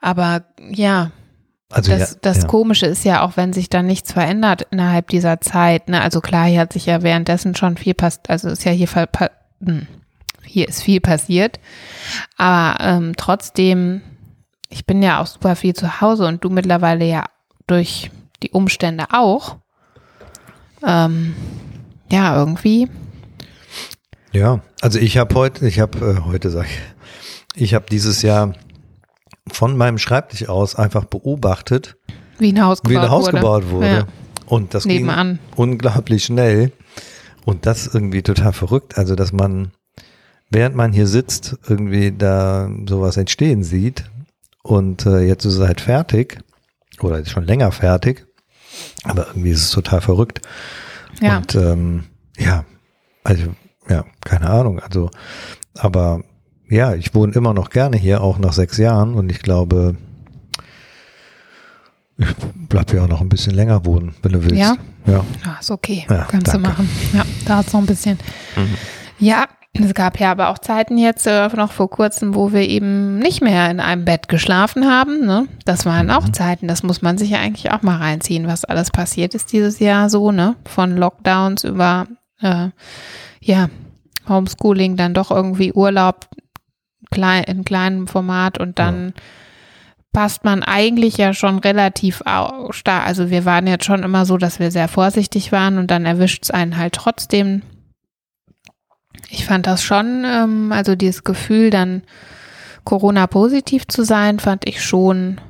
aber 0.00 0.44
ja, 0.70 1.10
Also 1.68 1.90
das, 1.92 2.12
ja, 2.12 2.16
das 2.22 2.38
ja. 2.38 2.46
Komische 2.46 2.86
ist 2.86 3.04
ja 3.04 3.22
auch, 3.22 3.36
wenn 3.36 3.52
sich 3.52 3.68
dann 3.68 3.86
nichts 3.86 4.12
verändert 4.12 4.66
innerhalb 4.70 5.08
dieser 5.08 5.42
Zeit. 5.42 5.90
Ne? 5.90 6.00
Also 6.00 6.22
klar, 6.22 6.46
hier 6.46 6.60
hat 6.60 6.72
sich 6.72 6.86
ja 6.86 7.02
währenddessen 7.02 7.54
schon 7.54 7.76
viel 7.76 7.92
passiert. 7.94 8.30
Also 8.30 8.48
ist 8.48 8.64
ja 8.64 8.72
hier, 8.72 8.88
hm, 9.64 9.86
hier 10.44 10.68
ist 10.68 10.82
viel 10.82 11.00
passiert. 11.00 11.60
Aber 12.36 12.82
ähm, 12.84 13.12
trotzdem, 13.16 14.02
ich 14.68 14.86
bin 14.86 15.02
ja 15.02 15.20
auch 15.20 15.26
super 15.26 15.56
viel 15.56 15.74
zu 15.74 16.00
Hause 16.00 16.26
und 16.26 16.44
du 16.44 16.50
mittlerweile 16.50 17.04
ja 17.04 17.24
durch 17.66 18.10
die 18.42 18.50
Umstände 18.50 19.06
auch. 19.12 19.56
Ähm, 20.84 21.34
ja, 22.10 22.36
irgendwie. 22.36 22.88
Ja, 24.32 24.60
also 24.80 24.98
ich 24.98 25.18
habe 25.18 25.34
heute, 25.34 25.66
ich 25.66 25.78
habe 25.78 25.98
äh, 25.98 26.24
heute 26.28 26.50
sag 26.50 26.66
ich, 26.66 26.80
ich 27.54 27.74
habe 27.74 27.86
dieses 27.90 28.22
Jahr 28.22 28.54
von 29.50 29.76
meinem 29.76 29.98
Schreibtisch 29.98 30.48
aus 30.48 30.74
einfach 30.74 31.04
beobachtet, 31.04 31.96
Wie 32.38 32.52
ein 32.52 32.64
Haus 32.64 32.80
wie 32.84 32.90
gebaut 32.90 33.04
ein 33.04 33.10
Haus 33.10 33.26
wurde. 33.26 33.36
gebaut 33.36 33.70
wurde. 33.70 33.86
Ja. 33.86 34.06
Und 34.46 34.74
das 34.74 34.84
Nebenan. 34.84 35.38
ging 35.38 35.38
unglaublich 35.56 36.24
schnell. 36.24 36.72
Und 37.44 37.66
das 37.66 37.86
ist 37.86 37.94
irgendwie 37.94 38.22
total 38.22 38.52
verrückt. 38.52 38.98
Also, 38.98 39.14
dass 39.14 39.32
man, 39.32 39.72
während 40.50 40.76
man 40.76 40.92
hier 40.92 41.06
sitzt, 41.06 41.56
irgendwie 41.68 42.12
da 42.12 42.70
sowas 42.86 43.16
entstehen 43.16 43.64
sieht. 43.64 44.04
Und 44.62 45.06
äh, 45.06 45.20
jetzt 45.20 45.44
ist 45.44 45.56
es 45.56 45.66
halt 45.66 45.80
fertig. 45.80 46.38
Oder 47.00 47.18
ist 47.18 47.30
schon 47.30 47.46
länger 47.46 47.72
fertig. 47.72 48.26
Aber 49.04 49.28
irgendwie 49.28 49.50
ist 49.50 49.62
es 49.62 49.70
total 49.70 50.00
verrückt. 50.00 50.40
Ja. 51.20 51.38
Und 51.38 51.54
ähm, 51.54 52.04
ja, 52.38 52.64
also, 53.24 53.54
ja, 53.88 54.04
keine 54.24 54.48
Ahnung. 54.48 54.80
Also, 54.80 55.10
aber 55.74 56.22
ja, 56.68 56.94
ich 56.94 57.14
wohne 57.14 57.34
immer 57.34 57.54
noch 57.54 57.70
gerne 57.70 57.96
hier, 57.96 58.22
auch 58.22 58.38
nach 58.38 58.52
sechs 58.52 58.78
Jahren. 58.78 59.14
Und 59.14 59.30
ich 59.30 59.40
glaube, 59.40 59.96
ich 62.22 62.34
bleib 62.68 62.90
hier 62.90 63.02
auch 63.02 63.08
noch 63.08 63.20
ein 63.20 63.28
bisschen 63.28 63.54
länger 63.54 63.84
wohnen, 63.84 64.14
wenn 64.22 64.32
du 64.32 64.42
willst. 64.42 64.56
Ja? 64.56 64.76
Ja. 65.06 65.24
Ja, 65.44 65.56
ist 65.60 65.70
okay. 65.70 66.06
Ja, 66.08 66.26
Kannst 66.30 66.48
danke. 66.48 66.62
du 66.62 66.68
machen. 66.68 66.88
Ja, 67.12 67.24
da 67.46 67.60
ist 67.60 67.72
noch 67.72 67.80
ein 67.80 67.86
bisschen. 67.86 68.18
Ja, 69.18 69.46
es 69.74 69.94
gab 69.94 70.20
ja 70.20 70.30
aber 70.30 70.48
auch 70.48 70.58
Zeiten 70.58 70.98
jetzt 70.98 71.26
äh, 71.26 71.48
noch 71.48 71.72
vor 71.72 71.88
kurzem, 71.88 72.34
wo 72.34 72.52
wir 72.52 72.68
eben 72.68 73.18
nicht 73.18 73.40
mehr 73.40 73.70
in 73.70 73.80
einem 73.80 74.04
Bett 74.04 74.28
geschlafen 74.28 74.86
haben. 74.86 75.24
Ne? 75.24 75.48
Das 75.64 75.86
waren 75.86 76.10
auch 76.10 76.28
Zeiten, 76.28 76.68
das 76.68 76.82
muss 76.82 77.00
man 77.00 77.16
sich 77.16 77.30
ja 77.30 77.38
eigentlich 77.38 77.72
auch 77.72 77.82
mal 77.82 77.96
reinziehen, 77.96 78.46
was 78.46 78.64
alles 78.64 78.90
passiert 78.90 79.34
ist 79.34 79.52
dieses 79.52 79.78
Jahr 79.78 80.10
so, 80.10 80.30
ne? 80.30 80.56
Von 80.66 80.96
Lockdowns 80.96 81.64
über 81.64 82.06
äh, 82.42 82.68
ja, 83.40 83.68
Homeschooling, 84.28 84.96
dann 84.96 85.14
doch 85.14 85.30
irgendwie 85.30 85.72
Urlaub 85.72 86.28
klein, 87.10 87.44
in 87.44 87.64
kleinem 87.64 88.08
Format 88.08 88.58
und 88.58 88.78
dann 88.78 89.14
passt 90.12 90.44
man 90.44 90.62
eigentlich 90.62 91.16
ja 91.16 91.32
schon 91.32 91.58
relativ 91.58 92.22
stark. 92.70 93.06
Also 93.06 93.30
wir 93.30 93.44
waren 93.44 93.66
jetzt 93.66 93.84
schon 93.84 94.02
immer 94.02 94.26
so, 94.26 94.36
dass 94.36 94.58
wir 94.58 94.70
sehr 94.70 94.88
vorsichtig 94.88 95.52
waren 95.52 95.78
und 95.78 95.90
dann 95.90 96.04
erwischt 96.04 96.44
es 96.44 96.50
einen 96.50 96.76
halt 96.76 96.94
trotzdem. 96.94 97.62
Ich 99.30 99.46
fand 99.46 99.66
das 99.66 99.82
schon, 99.82 100.24
ähm, 100.26 100.72
also 100.72 100.94
dieses 100.94 101.24
Gefühl, 101.24 101.70
dann 101.70 102.02
Corona-positiv 102.84 103.86
zu 103.86 104.04
sein, 104.04 104.38
fand 104.38 104.68
ich 104.68 104.84
schon 104.84 105.40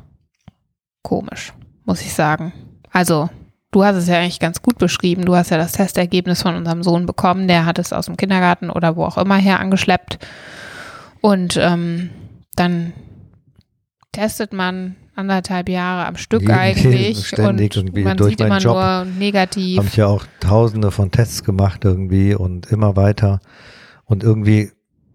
komisch, 1.03 1.53
muss 1.85 2.03
ich 2.03 2.15
sagen. 2.15 2.53
Also 2.93 3.31
du 3.73 3.85
hast 3.85 3.97
es 3.97 4.07
ja 4.07 4.19
eigentlich 4.19 4.39
ganz 4.39 4.63
gut 4.63 4.79
beschrieben. 4.79 5.25
Du 5.25 5.35
hast 5.35 5.51
ja 5.51 5.57
das 5.57 5.73
Testergebnis 5.73 6.43
von 6.43 6.55
unserem 6.55 6.83
Sohn 6.85 7.07
bekommen. 7.07 7.49
Der 7.49 7.67
hat 7.67 7.79
es 7.79 7.93
aus 7.93 8.07
dem 8.07 8.17
Kindergarten 8.17 8.71
oder 8.71 8.97
wo 8.97 9.05
auch 9.05 9.19
immer 9.19 9.37
her 9.37 9.59
angeschleppt. 9.59 10.19
Und 11.21 11.57
ähm, 11.57 12.11
dann 12.55 12.93
testet 14.13 14.53
man 14.53 14.97
anderthalb 15.15 15.69
Jahre 15.69 16.07
am 16.07 16.17
Stück 16.17 16.43
Jeden- 16.43 16.55
eigentlich 16.55 17.27
ständig 17.27 17.77
und 17.77 17.87
irgendwie 17.87 18.05
man 18.05 18.17
durch 18.17 18.31
sieht 18.31 18.41
meinen 18.41 18.51
immer 18.51 18.59
Job 18.61 18.75
nur 18.75 19.05
negativ. 19.19 19.79
Habe 19.79 19.89
ich 19.89 19.97
ja 19.97 20.07
auch 20.07 20.25
tausende 20.41 20.91
von 20.91 21.11
Tests 21.11 21.45
gemacht 21.45 21.85
irgendwie 21.85 22.35
und 22.35 22.67
immer 22.71 22.97
weiter. 22.97 23.41
Und 24.05 24.23
irgendwie 24.23 24.71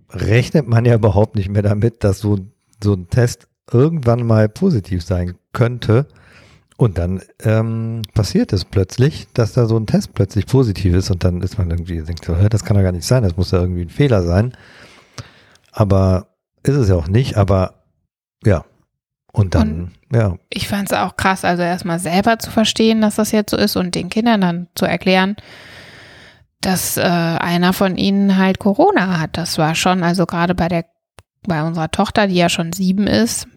rechnet 0.09 0.67
man 0.67 0.85
ja 0.85 0.95
überhaupt 0.95 1.35
nicht 1.35 1.49
mehr 1.49 1.61
damit, 1.63 2.03
dass 2.03 2.19
so, 2.19 2.39
so 2.83 2.93
ein 2.93 3.07
Test 3.09 3.47
irgendwann 3.71 4.25
mal 4.25 4.49
positiv 4.49 5.03
sein 5.03 5.35
könnte. 5.53 6.07
Und 6.77 6.99
dann 6.99 7.21
ähm, 7.43 8.03
passiert 8.13 8.53
es 8.53 8.63
plötzlich, 8.65 9.27
dass 9.33 9.53
da 9.53 9.65
so 9.65 9.77
ein 9.77 9.87
Test 9.87 10.13
plötzlich 10.13 10.45
positiv 10.45 10.93
ist 10.93 11.09
und 11.09 11.23
dann 11.23 11.41
ist 11.41 11.57
man 11.57 11.71
irgendwie, 11.71 12.01
denkt 12.03 12.23
so, 12.23 12.35
"Hä, 12.37 12.49
das 12.49 12.63
kann 12.63 12.77
doch 12.77 12.83
gar 12.83 12.91
nicht 12.91 13.07
sein, 13.07 13.23
das 13.23 13.35
muss 13.35 13.49
ja 13.51 13.59
irgendwie 13.59 13.81
ein 13.81 13.89
Fehler 13.89 14.21
sein. 14.21 14.53
Aber 15.71 16.27
ist 16.61 16.75
es 16.75 16.87
ja 16.89 16.95
auch 16.95 17.07
nicht, 17.07 17.35
aber 17.35 17.83
ja. 18.45 18.63
Und 19.37 19.53
dann, 19.53 19.91
ja, 20.11 20.35
ich 20.49 20.67
fand 20.67 20.91
es 20.91 20.97
auch 20.97 21.15
krass, 21.15 21.45
also 21.45 21.61
erstmal 21.61 21.99
selber 21.99 22.39
zu 22.39 22.49
verstehen, 22.49 23.01
dass 23.01 23.15
das 23.15 23.31
jetzt 23.31 23.51
so 23.51 23.57
ist 23.57 23.75
und 23.75 23.93
den 23.93 24.09
Kindern 24.09 24.41
dann 24.41 24.67
zu 24.73 24.85
erklären, 24.85 25.35
dass 26.59 26.97
äh, 26.97 27.01
einer 27.01 27.71
von 27.73 27.97
ihnen 27.97 28.37
halt 28.37 28.57
Corona 28.57 29.19
hat. 29.19 29.37
Das 29.37 29.59
war 29.59 29.75
schon, 29.75 30.03
also 30.03 30.25
gerade 30.25 30.55
bei 30.55 30.67
der, 30.67 30.85
bei 31.45 31.61
unserer 31.61 31.91
Tochter, 31.91 32.25
die 32.25 32.35
ja 32.35 32.49
schon 32.49 32.73
sieben 32.73 33.05
ist, 33.05 33.47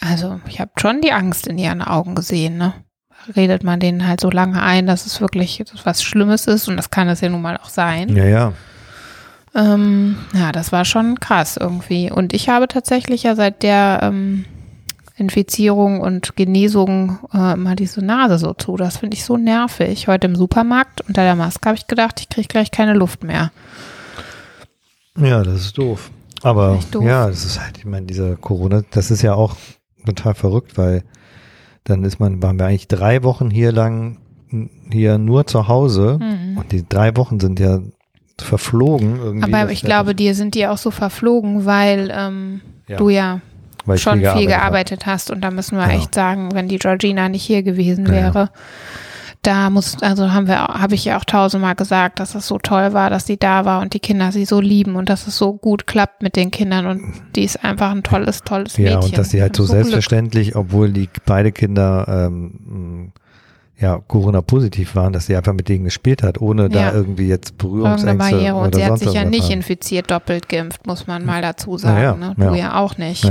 also 0.00 0.40
ich 0.48 0.58
habe 0.58 0.72
schon 0.76 1.00
die 1.00 1.12
Angst 1.12 1.46
in 1.46 1.58
ihren 1.58 1.80
Augen 1.80 2.16
gesehen, 2.16 2.58
ne? 2.58 2.74
Redet 3.36 3.62
man 3.62 3.78
denen 3.78 4.06
halt 4.06 4.20
so 4.20 4.30
lange 4.30 4.60
ein, 4.60 4.86
dass 4.86 5.06
es 5.06 5.20
wirklich 5.20 5.62
was 5.84 6.02
Schlimmes 6.02 6.48
ist 6.48 6.68
und 6.68 6.76
das 6.76 6.90
kann 6.90 7.08
es 7.08 7.20
ja 7.20 7.28
nun 7.28 7.40
mal 7.40 7.56
auch 7.56 7.68
sein. 7.68 8.08
ja, 8.08 8.24
ja. 8.24 8.52
Ähm, 9.54 10.16
ja, 10.34 10.50
das 10.50 10.72
war 10.72 10.84
schon 10.84 11.20
krass 11.20 11.56
irgendwie. 11.56 12.10
Und 12.10 12.32
ich 12.32 12.48
habe 12.48 12.66
tatsächlich 12.66 13.22
ja 13.22 13.36
seit 13.36 13.62
der 13.62 14.00
ähm, 14.02 14.44
Infizierung 15.16 16.00
und 16.00 16.34
Genesung 16.36 17.18
äh, 17.32 17.52
immer 17.54 17.76
diese 17.76 18.04
Nase 18.04 18.38
so 18.38 18.52
zu. 18.52 18.76
Das 18.76 18.96
finde 18.96 19.16
ich 19.16 19.24
so 19.24 19.36
nervig. 19.36 20.08
Heute 20.08 20.26
im 20.26 20.34
Supermarkt 20.36 21.02
unter 21.06 21.22
der 21.22 21.36
Maske 21.36 21.68
habe 21.68 21.76
ich 21.78 21.86
gedacht, 21.86 22.20
ich 22.20 22.28
kriege 22.28 22.48
gleich 22.48 22.70
keine 22.70 22.94
Luft 22.94 23.22
mehr. 23.22 23.52
Ja, 25.16 25.42
das 25.42 25.60
ist 25.66 25.78
doof. 25.78 26.10
Aber 26.42 26.74
Echt 26.76 26.94
doof. 26.94 27.04
ja, 27.04 27.28
das 27.28 27.44
ist 27.44 27.60
halt, 27.60 27.78
ich 27.78 27.84
meine, 27.84 28.06
dieser 28.06 28.36
Corona, 28.36 28.82
das 28.90 29.10
ist 29.10 29.22
ja 29.22 29.34
auch 29.34 29.56
total 30.04 30.34
verrückt, 30.34 30.76
weil 30.76 31.04
dann 31.84 32.02
ist 32.04 32.18
man, 32.18 32.42
waren 32.42 32.58
wir 32.58 32.66
eigentlich 32.66 32.88
drei 32.88 33.22
Wochen 33.22 33.50
hier 33.50 33.72
lang 33.72 34.18
hier 34.90 35.18
nur 35.18 35.46
zu 35.46 35.68
Hause 35.68 36.18
Mhm. 36.20 36.58
und 36.58 36.72
die 36.72 36.86
drei 36.88 37.16
Wochen 37.16 37.40
sind 37.40 37.58
ja 37.60 37.80
verflogen 38.40 39.16
irgendwie. 39.16 39.52
Aber 39.54 39.70
ich 39.70 39.82
glaube, 39.82 40.14
dir 40.14 40.34
sind 40.34 40.54
die 40.54 40.66
auch 40.66 40.76
so 40.78 40.90
verflogen, 40.90 41.64
weil 41.66 42.10
ähm, 42.12 42.60
Ja. 42.88 42.96
du 42.98 43.08
ja 43.08 43.40
weil 43.86 43.98
schon 43.98 44.18
viel 44.20 44.28
hab. 44.28 44.38
gearbeitet 44.46 45.06
hast. 45.06 45.30
Und 45.30 45.40
da 45.42 45.50
müssen 45.50 45.76
wir 45.78 45.86
Genau. 45.86 45.98
echt 45.98 46.14
sagen, 46.14 46.50
wenn 46.54 46.68
die 46.68 46.78
Georgina 46.78 47.28
nicht 47.28 47.42
hier 47.44 47.62
gewesen 47.62 48.06
Ja, 48.06 48.12
ja. 48.14 48.20
wäre, 48.34 48.50
da 49.42 49.68
muss, 49.68 50.02
also 50.02 50.32
haben 50.32 50.46
wir, 50.48 50.56
habe 50.58 50.94
ich 50.94 51.04
ja 51.04 51.18
auch 51.18 51.24
tausendmal 51.24 51.74
gesagt, 51.74 52.18
dass 52.18 52.34
es 52.34 52.46
so 52.46 52.56
toll 52.58 52.94
war, 52.94 53.10
dass 53.10 53.26
sie 53.26 53.36
da 53.36 53.66
war 53.66 53.82
und 53.82 53.92
die 53.92 54.00
Kinder 54.00 54.32
sie 54.32 54.46
so 54.46 54.58
lieben 54.58 54.96
und 54.96 55.10
dass 55.10 55.26
es 55.26 55.36
so 55.36 55.52
gut 55.52 55.86
klappt 55.86 56.22
mit 56.22 56.34
den 56.36 56.50
Kindern 56.50 56.86
und 56.86 57.02
die 57.36 57.44
ist 57.44 57.62
einfach 57.62 57.90
ein 57.90 58.02
tolles, 58.02 58.40
tolles 58.42 58.78
Ja, 58.78 58.84
Mädchen. 58.96 59.02
und 59.10 59.18
dass 59.18 59.30
sie 59.30 59.42
halt 59.42 59.54
so 59.54 59.64
Glück. 59.64 59.72
selbstverständlich, 59.74 60.56
obwohl 60.56 60.90
die 60.92 61.10
beide 61.26 61.52
Kinder 61.52 62.06
ähm, 62.08 63.12
ja 63.80 63.98
Corona-positiv 64.06 64.94
waren, 64.94 65.12
dass 65.12 65.26
sie 65.26 65.36
einfach 65.36 65.52
mit 65.52 65.68
denen 65.68 65.84
gespielt 65.84 66.22
hat, 66.22 66.40
ohne 66.40 66.68
da 66.68 66.80
Ja. 66.80 66.92
irgendwie 66.92 67.26
jetzt 67.28 67.58
Berührungsängste 67.58 68.30
Barriere. 68.30 68.54
Und 68.56 68.68
oder 68.68 68.78
sie 68.78 68.84
hat 68.86 68.98
sich 69.00 69.12
ja 69.12 69.24
nicht 69.24 69.50
infiziert, 69.50 70.10
doppelt 70.10 70.48
geimpft, 70.48 70.86
muss 70.86 71.06
man 71.06 71.24
mal 71.24 71.42
dazu 71.42 71.76
sagen. 71.76 72.02
ja, 72.02 72.14
ne? 72.14 72.34
Du 72.36 72.44
ja. 72.44 72.54
ja 72.54 72.74
auch 72.78 72.96
nicht. 72.98 73.30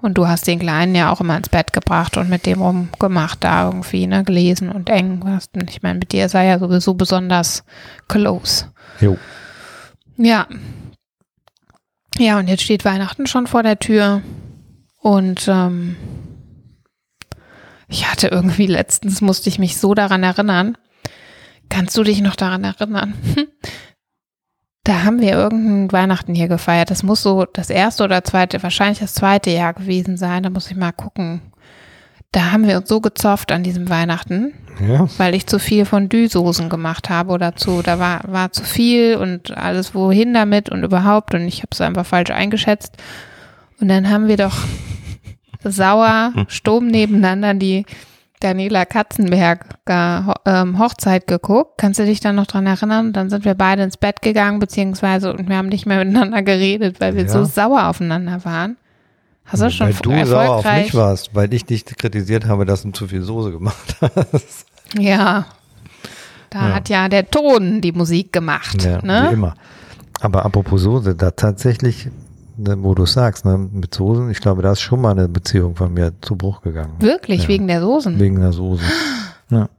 Und 0.00 0.14
du 0.18 0.28
hast 0.28 0.46
den 0.46 0.58
Kleinen 0.58 0.94
ja 0.94 1.10
auch 1.10 1.20
immer 1.20 1.36
ins 1.36 1.48
Bett 1.48 1.72
gebracht 1.72 2.16
und 2.16 2.28
mit 2.28 2.46
dem 2.46 2.60
rumgemacht, 2.60 3.42
da 3.42 3.66
irgendwie, 3.66 4.06
ne, 4.06 4.24
gelesen 4.24 4.70
und 4.70 4.90
eng. 4.90 5.20
Was, 5.24 5.48
ich 5.68 5.82
meine, 5.82 5.98
mit 5.98 6.12
dir 6.12 6.28
sei 6.28 6.46
ja 6.46 6.58
sowieso 6.58 6.94
besonders 6.94 7.64
close. 8.08 8.66
Jo. 9.00 9.16
Ja. 10.16 10.46
Ja, 12.18 12.38
und 12.38 12.48
jetzt 12.48 12.62
steht 12.62 12.84
Weihnachten 12.84 13.26
schon 13.26 13.46
vor 13.46 13.62
der 13.62 13.78
Tür. 13.78 14.22
Und 15.00 15.48
ähm, 15.48 15.96
ich 17.88 18.10
hatte 18.10 18.28
irgendwie 18.28 18.66
letztens, 18.66 19.20
musste 19.20 19.48
ich 19.48 19.58
mich 19.58 19.76
so 19.78 19.94
daran 19.94 20.22
erinnern. 20.22 20.76
Kannst 21.68 21.96
du 21.96 22.02
dich 22.02 22.20
noch 22.20 22.36
daran 22.36 22.64
erinnern? 22.64 23.14
Da 24.84 25.04
haben 25.04 25.20
wir 25.20 25.32
irgendein 25.32 25.92
Weihnachten 25.92 26.34
hier 26.34 26.48
gefeiert. 26.48 26.90
Das 26.90 27.02
muss 27.02 27.22
so 27.22 27.44
das 27.44 27.68
erste 27.68 28.04
oder 28.04 28.24
zweite, 28.24 28.62
wahrscheinlich 28.62 29.00
das 29.00 29.12
zweite 29.12 29.50
Jahr 29.50 29.74
gewesen 29.74 30.16
sein. 30.16 30.42
Da 30.42 30.48
muss 30.48 30.70
ich 30.70 30.78
mal 30.78 30.92
gucken. 30.92 31.42
Da 32.32 32.52
haben 32.52 32.66
wir 32.66 32.78
uns 32.78 32.88
so 32.88 33.02
gezofft 33.02 33.52
an 33.52 33.62
diesem 33.62 33.90
Weihnachten 33.90 34.54
Ja. 34.80 35.06
weil 35.18 35.34
ich 35.34 35.46
zu 35.46 35.58
viel 35.58 35.84
Fondue-Soßen 35.84 36.70
gemacht 36.70 37.10
habe 37.10 37.32
oder 37.34 37.54
zu, 37.54 37.82
da 37.82 37.98
war, 37.98 38.20
war 38.28 38.50
zu 38.52 38.64
viel 38.64 39.16
und 39.16 39.54
alles 39.54 39.94
wohin 39.94 40.32
damit 40.32 40.70
und 40.70 40.84
überhaupt 40.84 41.34
und 41.34 41.46
ich 41.46 41.58
habe 41.58 41.68
es 41.72 41.82
einfach 41.82 42.06
falsch 42.06 42.30
eingeschätzt. 42.30 42.96
Und 43.80 43.88
dann 43.88 44.08
haben 44.08 44.26
wir 44.26 44.38
doch 44.38 44.56
sauer, 45.64 46.32
stumm 46.48 46.86
nebeneinander 46.88 47.54
die 47.54 47.84
Daniela 48.40 48.84
Katzenberger 48.84 50.34
ähm, 50.46 50.78
Hochzeit 50.78 51.26
geguckt. 51.26 51.72
Kannst 51.78 51.98
du 51.98 52.04
dich 52.04 52.20
dann 52.20 52.36
noch 52.36 52.46
dran 52.46 52.66
erinnern? 52.66 53.12
Dann 53.12 53.30
sind 53.30 53.44
wir 53.44 53.54
beide 53.54 53.82
ins 53.82 53.96
Bett 53.96 54.22
gegangen, 54.22 54.60
beziehungsweise 54.60 55.32
und 55.32 55.48
wir 55.48 55.56
haben 55.56 55.68
nicht 55.68 55.86
mehr 55.86 55.98
miteinander 56.04 56.42
geredet, 56.42 57.00
weil 57.00 57.16
wir 57.16 57.22
Ja. 57.24 57.28
so 57.28 57.44
sauer 57.44 57.88
aufeinander 57.88 58.44
waren. 58.44 58.76
Hast 59.46 59.62
du 59.62 59.70
schon 59.70 59.86
weil 59.88 59.94
du 59.94 60.26
sauer 60.26 60.56
auf 60.56 60.64
mich 60.72 60.94
warst, 60.94 61.34
weil 61.34 61.52
ich 61.54 61.64
dich 61.64 61.84
kritisiert 61.86 62.46
habe, 62.46 62.66
dass 62.66 62.82
du 62.82 62.90
zu 62.90 63.08
viel 63.08 63.22
Soße 63.22 63.50
gemacht 63.50 63.96
hast. 64.00 64.66
Ja. 64.96 65.46
Da 66.50 66.68
Ja. 66.68 66.74
hat 66.76 66.88
ja 66.90 67.08
der 67.08 67.30
Ton 67.30 67.80
die 67.80 67.92
Musik 67.92 68.32
gemacht. 68.32 68.82
Ja, 68.84 69.02
wie 69.02 69.06
ne? 69.06 69.30
immer. 69.32 69.54
Aber 70.20 70.44
apropos 70.44 70.82
Soße, 70.82 71.14
da 71.14 71.30
tatsächlich, 71.30 72.08
ne, 72.58 72.76
wo 72.82 72.94
du 72.94 73.06
sagst, 73.06 73.44
ne, 73.44 73.56
mit 73.58 73.94
Soßen, 73.94 74.30
ich 74.30 74.40
glaube, 74.40 74.62
da 74.62 74.72
ist 74.72 74.80
schon 74.80 75.00
mal 75.00 75.12
eine 75.12 75.28
Beziehung 75.28 75.76
von 75.76 75.92
mir 75.94 76.12
zu 76.20 76.36
Bruch 76.36 76.60
gegangen. 76.62 76.94
Wirklich, 77.00 77.42
Ja. 77.44 77.48
wegen 77.48 77.66
der 77.68 77.80
Soßen. 77.80 78.18
Wegen 78.18 78.40
der 78.40 78.52
Soße. 78.52 78.82
Ja. 79.50 79.70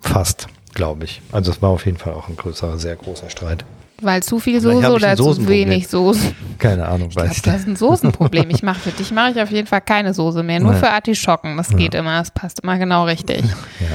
Fast, 0.00 0.46
glaube 0.74 1.04
ich. 1.04 1.22
Also 1.32 1.50
es 1.50 1.60
war 1.62 1.70
auf 1.70 1.86
jeden 1.86 1.98
Fall 1.98 2.12
auch 2.14 2.28
ein 2.28 2.36
größerer, 2.36 2.78
sehr 2.78 2.94
großer 2.94 3.30
Streit. 3.30 3.64
Weil 4.02 4.22
zu 4.22 4.38
viel 4.38 4.60
Soße 4.60 4.92
oder 4.92 5.16
zu 5.16 5.48
wenig 5.48 5.88
Soße. 5.88 6.34
Keine 6.58 6.86
Ahnung, 6.86 7.08
Ich 7.10 7.16
weiß 7.16 7.22
glaube, 7.22 7.34
ich 7.34 7.42
das 7.42 7.60
ist 7.62 7.66
ein 7.68 7.76
Soßenproblem. 7.76 8.50
Ich 8.50 8.62
mache 8.62 8.78
für 8.90 8.90
dich 8.90 9.10
mache 9.12 9.32
ich 9.32 9.40
auf 9.40 9.50
jeden 9.50 9.66
Fall 9.66 9.80
keine 9.80 10.12
Soße 10.14 10.42
mehr, 10.42 10.60
nur 10.60 10.72
Nee. 10.74 10.78
für 10.78 10.90
Artischocken. 10.90 11.56
Das 11.56 11.68
geht 11.70 11.94
immer, 11.94 12.18
das 12.18 12.30
passt 12.30 12.60
immer 12.60 12.78
genau 12.78 13.04
richtig. 13.06 13.42
Ja. 13.80 13.86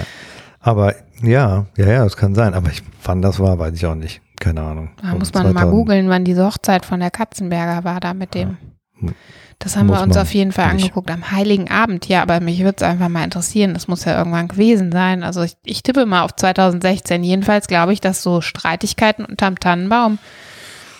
Aber 0.61 0.93
ja, 1.21 1.67
ja, 1.77 1.87
ja, 1.87 2.03
das 2.03 2.17
kann 2.17 2.35
sein. 2.35 2.53
Aber 2.53 2.69
ich 2.69 2.81
wann 3.03 3.21
das 3.21 3.39
war, 3.39 3.57
weiß 3.59 3.73
ich 3.75 3.85
auch 3.85 3.95
nicht. 3.95 4.21
Keine 4.39 4.61
Ahnung. 4.61 4.89
Da 5.01 5.15
muss 5.15 5.33
man 5.33 5.43
mal 5.47 5.51
2000 5.61 5.71
googeln, 5.71 6.09
wann 6.09 6.23
diese 6.25 6.45
Hochzeit 6.45 6.85
von 6.85 6.99
der 6.99 7.11
Katzenberger 7.11 7.83
war 7.83 7.99
da 7.99 8.13
mit 8.13 8.33
dem. 8.35 8.57
Hm. 8.99 9.13
Das 9.61 9.75
haben 9.75 9.87
Muss 9.87 9.97
wir 9.99 10.03
uns 10.03 10.15
auf 10.15 10.33
jeden 10.33 10.53
Fall 10.53 10.73
nicht. 10.73 10.83
angeguckt 10.83 11.11
am 11.11 11.31
Heiligen 11.31 11.69
Abend. 11.69 12.07
Ja, 12.07 12.21
aber 12.21 12.39
mich 12.39 12.59
würde 12.59 12.77
es 12.77 12.83
einfach 12.83 13.09
mal 13.09 13.25
interessieren. 13.25 13.73
Das 13.73 13.89
muss 13.89 14.05
ja 14.05 14.17
irgendwann 14.17 14.47
gewesen 14.47 14.89
sein. 14.93 15.21
Also 15.21 15.43
ich, 15.43 15.57
ich 15.65 15.83
tippe 15.83 16.05
mal 16.05 16.21
auf 16.23 16.33
2016. 16.33 17.23
Jedenfalls 17.25 17.67
glaube 17.67 17.91
ich, 17.91 17.99
dass 17.99 18.23
so 18.23 18.39
Streitigkeiten 18.39 19.25
unterm 19.25 19.59
Tannenbaum, 19.59 20.17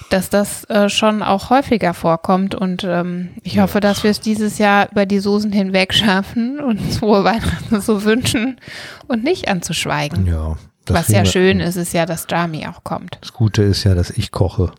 dass 0.09 0.29
das 0.29 0.65
äh, 0.65 0.89
schon 0.89 1.23
auch 1.23 1.49
häufiger 1.51 1.93
vorkommt. 1.93 2.53
Und 2.53 2.83
ähm, 2.83 3.29
ich 3.43 3.53
Ja. 3.53 3.63
hoffe, 3.63 3.79
dass 3.79 4.03
wir 4.03 4.11
es 4.11 4.19
dieses 4.19 4.57
Jahr 4.57 4.91
über 4.91 5.05
die 5.05 5.19
Soßen 5.19 5.53
hinweg 5.53 5.93
schaffen 5.93 6.59
und 6.59 6.79
uns 6.81 6.97
frohe 6.97 7.23
Weihnachten 7.23 7.79
so 7.79 8.03
wünschen 8.03 8.59
und 9.07 9.23
nicht 9.23 9.47
anzuschweigen. 9.47 10.27
Ja. 10.27 10.57
Das 10.89 11.07
Was 11.07 11.07
ja 11.09 11.25
schön 11.25 11.59
ist, 11.59 11.75
ist 11.75 11.93
ja, 11.93 12.05
dass 12.05 12.25
Jami 12.29 12.67
auch 12.67 12.83
kommt. 12.83 13.17
Das 13.21 13.33
Gute 13.33 13.63
ist 13.63 13.83
ja, 13.83 13.95
dass 13.95 14.09
ich 14.09 14.31
koche. 14.31 14.71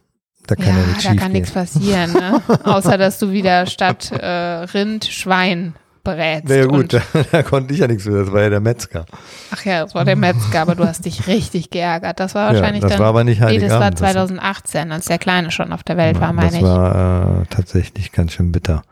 Da 0.47 0.57
kann 0.57 0.67
ja, 0.67 0.81
ja, 0.81 0.87
nichts 0.87 1.05
da 1.05 1.15
kann 1.15 1.33
nichts 1.33 1.51
passieren, 1.53 2.13
ne? 2.13 2.43
Außer 2.65 2.99
dass 2.99 3.19
du 3.19 3.31
wieder 3.31 3.67
statt 3.67 4.11
äh, 4.11 4.27
Rind 4.27 5.05
Schwein 5.05 5.75
berätst. 6.03 6.49
Na 6.49 6.57
ja 6.57 6.67
gut, 6.67 6.93
da, 6.93 7.01
da 7.33 7.43
konnte 7.43 7.75
ich 7.75 7.81
ja 7.81 7.87
nichts 7.87 8.05
für, 8.05 8.25
das 8.25 8.33
war 8.33 8.43
ja 8.43 8.51
der 8.51 8.61
Metzger. 8.61 9.05
ach 9.51 9.65
ja, 9.65 9.83
das 9.83 9.95
war 9.95 10.05
der 10.05 10.17
Metzger, 10.17 10.63
aber 10.63 10.75
du 10.75 10.87
hast 10.87 11.05
dich 11.05 11.27
richtig 11.27 11.71
geärgert. 11.71 12.21
Das 12.21 12.35
war 12.35 12.53
wahrscheinlich 12.53 12.83
ja, 12.83 12.89
das 12.89 12.97
dann. 12.97 13.01
war 13.01 13.09
aber 13.09 13.25
nicht 13.25 13.41
nee, 13.41 13.59
das 13.59 13.71
war 13.71 13.81
Heiligabend. 13.81 13.99
2018, 13.99 14.93
als 14.93 15.05
der 15.07 15.19
Kleine 15.19 15.51
schon 15.51 15.73
auf 15.73 15.83
der 15.83 15.97
Welt 15.97 16.21
war, 16.21 16.33
meine 16.33 16.49
das 16.49 16.57
ich. 16.57 16.63
war 16.63 17.43
äh, 17.43 17.47
tatsächlich 17.51 18.13
ganz 18.13 18.33
schön 18.33 18.51
bitter. 18.51 18.83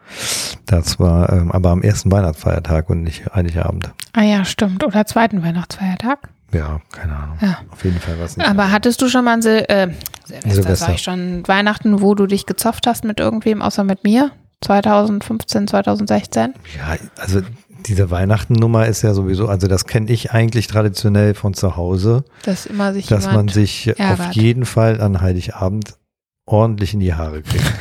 Das 0.67 1.01
war 1.01 1.33
ähm, 1.33 1.51
aber 1.51 1.71
am 1.71 1.83
ersten 1.83 2.13
Weihnachtsfeiertag 2.13 2.91
und 2.91 3.03
nicht 3.03 3.35
Heiligabend. 3.35 3.91
Ah 4.13 4.23
ja, 4.23 4.45
stimmt. 4.45 4.85
Oder 4.85 5.07
zweiten 5.07 5.43
Weihnachtsfeiertag. 5.43 6.29
Ja, 6.53 6.81
keine 6.93 7.15
Ahnung. 7.17 7.39
Ja. 7.41 7.59
Auf 7.71 7.85
jeden 7.85 8.01
Fall 8.01 8.15
was 8.21 8.37
nicht. 8.37 8.49
Aber 8.49 8.71
hattest 8.73 9.03
du 9.03 9.09
schon 9.09 9.25
mal 9.25 9.35
ein 9.35 9.43
Sil 9.45 9.65
äh, 9.69 9.89
Silvester, 10.25 10.51
Silvester. 10.51 10.77
sag 10.87 10.95
ich 10.95 11.03
schon, 11.03 11.47
Weihnachten, 11.47 12.01
wo 12.01 12.15
du 12.15 12.27
dich 12.27 12.47
gezopft 12.47 12.87
hast 12.87 13.05
mit 13.05 13.21
irgendwem, 13.21 13.61
außer 13.63 13.85
mit 13.85 14.05
mir? 14.05 14.31
2015, 14.63 15.69
2016? 15.69 16.55
ja, 16.77 16.97
also 17.21 17.43
diese 17.87 18.11
Weihnachtennummer 18.11 18.87
ist 18.87 19.03
ja 19.03 19.15
sowieso, 19.15 19.47
also 19.49 19.69
das 19.69 19.87
kenne 19.87 20.11
ich 20.11 20.33
eigentlich 20.33 20.67
traditionell 20.67 21.35
von 21.35 21.55
zu 21.55 21.77
Hause, 21.77 22.25
Dass 22.43 22.67
immer 22.67 22.93
sich 22.93 23.07
dass 23.07 23.27
man 23.31 23.47
sich 23.49 23.91
auf 23.93 23.99
ärgert. 24.01 24.35
jeden 24.35 24.65
Fall 24.67 25.01
an 25.01 25.21
Heiligabend 25.21 25.97
ordentlich 26.45 26.93
in 26.95 27.01
die 27.01 27.15
Haare 27.15 27.43
kriegt. 27.43 27.65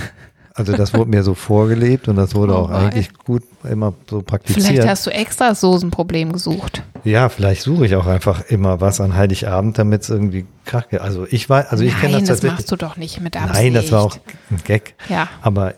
Also 0.58 0.76
das 0.76 0.94
wurde 0.96 1.12
mir 1.12 1.22
so 1.24 1.36
vorgelebt 1.36 2.08
und 2.08 2.16
das 2.16 2.34
wurde 2.34 2.54
Oh 2.54 2.64
auch 2.64 2.70
wei. 2.72 2.78
eigentlich 2.88 3.14
gut 3.14 3.44
immer 3.64 3.92
so 4.10 4.18
Vielleicht 4.18 4.28
praktiziert. 4.28 4.88
hast 4.88 5.06
du 5.06 5.12
extra 5.12 5.50
das 5.50 5.62
Soßenproblem 5.62 6.34
gesucht. 6.34 6.82
Ja, 7.04 7.30
vielleicht 7.30 7.62
suche 7.62 7.86
ich 7.86 7.96
auch 7.96 8.08
einfach 8.08 8.42
immer 8.50 8.82
was 8.82 9.00
an 9.00 9.16
Heiligabend, 9.16 9.78
damit 9.78 10.02
es 10.02 10.10
irgendwie 10.10 10.48
krach 10.66 10.90
geht. 10.90 11.00
Also 11.02 11.28
ich 11.30 11.48
weiß, 11.48 11.68
also 11.68 11.84
ich 11.84 11.96
kenne 12.00 12.14
Nein, 12.14 12.22
das 12.22 12.30
das 12.30 12.38
tatsächlich. 12.40 12.52
machst 12.54 12.72
du 12.72 12.76
doch 12.76 12.98
nicht 12.98 13.22
mit 13.22 13.38
Absicht. 13.38 13.54
Nein, 13.54 13.74
das 13.76 13.92
war 13.92 14.02
auch 14.02 14.18
ein 14.50 14.60
Gag. 14.64 14.96
Ja, 15.10 15.28
Aber 15.44 15.76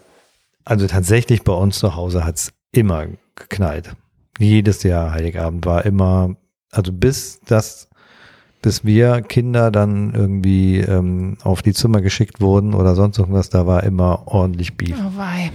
also 0.64 0.88
tatsächlich 0.88 1.44
bei 1.44 1.54
uns 1.54 1.78
zu 1.80 1.96
Hause 1.98 2.24
hat 2.24 2.38
es 2.38 2.54
immer 2.72 3.06
geknallt. 3.36 3.92
Jedes 4.40 4.84
Jahr 4.84 5.12
Heiligabend 5.12 5.66
war 5.66 5.84
immer, 5.86 6.36
also 6.72 6.94
bis 6.94 7.42
das, 7.46 7.89
bis 8.62 8.84
wir 8.84 9.22
Kinder 9.22 9.72
dann 9.72 10.14
irgendwie 10.14 10.80
ähm, 10.80 11.38
auf 11.44 11.62
die 11.62 11.74
Zimmer 11.74 12.02
geschickt 12.02 12.42
wurden 12.42 12.74
oder 12.74 12.96
sonst 12.96 13.18
irgendwas, 13.18 13.50
da 13.50 13.66
war 13.68 13.84
immer 13.84 14.24
ordentlich 14.28 14.76
Beef. 14.76 14.96
oh 15.00 15.18
wei. 15.18 15.52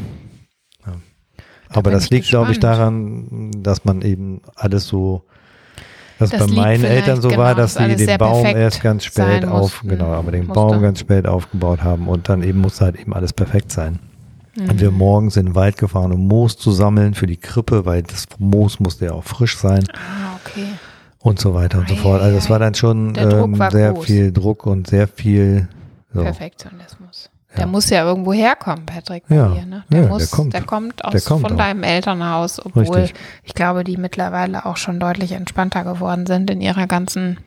Aber 1.71 1.83
bin 1.85 1.93
das 1.95 2.05
ich 2.05 2.11
liegt, 2.11 2.29
glaube 2.29 2.53
ich, 2.53 2.61
daran, 2.61 3.51
dass 3.63 3.85
man 3.85 4.01
eben 4.03 4.43
alles 4.55 4.87
so, 4.87 5.25
dass 6.21 6.31
Das 6.31 6.47
bei 6.47 6.55
meinen 6.55 6.85
Eltern 6.85 7.21
so 7.21 7.29
genau, 7.29 7.41
war, 7.43 7.55
dass 7.57 7.77
alles 7.77 8.05
den 8.05 8.17
Baum 8.17 8.47
erst 8.47 8.81
ganz 8.81 9.05
spät 9.05 9.45
auf, 9.45 9.83
mussten- 9.83 9.89
genau, 9.89 10.13
aber 10.13 10.31
den 10.31 10.47
musste. 10.47 10.55
Baum 10.55 10.81
ganz 10.83 11.01
spät 11.01 11.27
aufgebaut 11.27 11.83
haben 11.83 12.07
und 12.07 12.29
dann 12.29 12.45
eben 12.45 12.61
musste 12.61 12.85
halt 12.85 12.97
eben 13.01 13.13
alles 13.13 13.33
perfekt 13.33 13.73
sein. 13.73 13.99
Und 14.57 14.75
Mhm. 14.75 14.81
wir 14.81 14.91
morgens 14.93 15.37
in 15.37 15.47
den 15.47 15.55
Wald 15.57 15.77
gefahren, 15.77 16.13
um 16.13 16.29
Moos 16.29 16.57
zu 16.57 16.71
sammeln 16.71 17.15
für 17.15 17.27
die 17.27 17.39
Krippe, 17.39 17.85
weil 17.87 18.05
das 18.05 18.27
Moos 18.39 18.79
musste 18.79 19.07
ja 19.07 19.13
auch 19.13 19.25
frisch 19.25 19.59
sein 19.59 19.85
Ah, 19.95 20.37
okay. 20.45 20.67
Und 21.25 21.41
so 21.41 21.55
weiter 21.55 21.79
und 21.79 21.89
so 21.89 21.97
fort. 21.97 22.23
Also 22.23 22.37
es 22.39 22.49
war 22.51 22.59
dann 22.61 22.75
schon 22.75 23.15
Der 23.15 23.29
ähm, 23.31 23.59
war 23.59 23.71
sehr 23.73 23.93
groß. 23.93 24.05
viel 24.05 24.31
Druck 24.33 24.67
und 24.67 24.87
sehr 24.87 25.09
viel 25.09 25.69
so. 26.13 26.23
Perfektionismus. 26.23 27.31
Ja. 27.53 27.57
Der 27.59 27.67
muss 27.67 27.89
ja 27.91 28.05
irgendwo 28.05 28.33
herkommen, 28.33 28.85
Patrick, 28.85 29.25
Ja. 29.29 29.49
dir, 29.49 29.65
ne? 29.65 29.85
Der 29.91 30.01
Ja, 30.01 30.05
der 30.07 30.09
muss, 30.09 30.31
kommt. 30.31 30.53
der 30.55 30.63
kommt 30.63 31.05
aus 31.05 31.13
Der 31.13 31.21
kommt 31.23 31.43
von 31.43 31.53
auch. 31.53 31.57
deinem 31.57 31.83
Elternhaus, 31.83 32.65
obwohl 32.65 32.83
Richtig. 32.85 33.15
ich 33.43 33.55
glaube, 33.55 33.85
die 33.85 33.97
mittlerweile 33.97 34.67
auch 34.67 34.77
schon 34.77 34.99
deutlich 35.01 35.33
entspannter 35.33 35.83
geworden 35.85 36.27
sind 36.27 36.51
in 36.51 36.61
ihrer 36.61 36.87
ganzen 36.87 37.39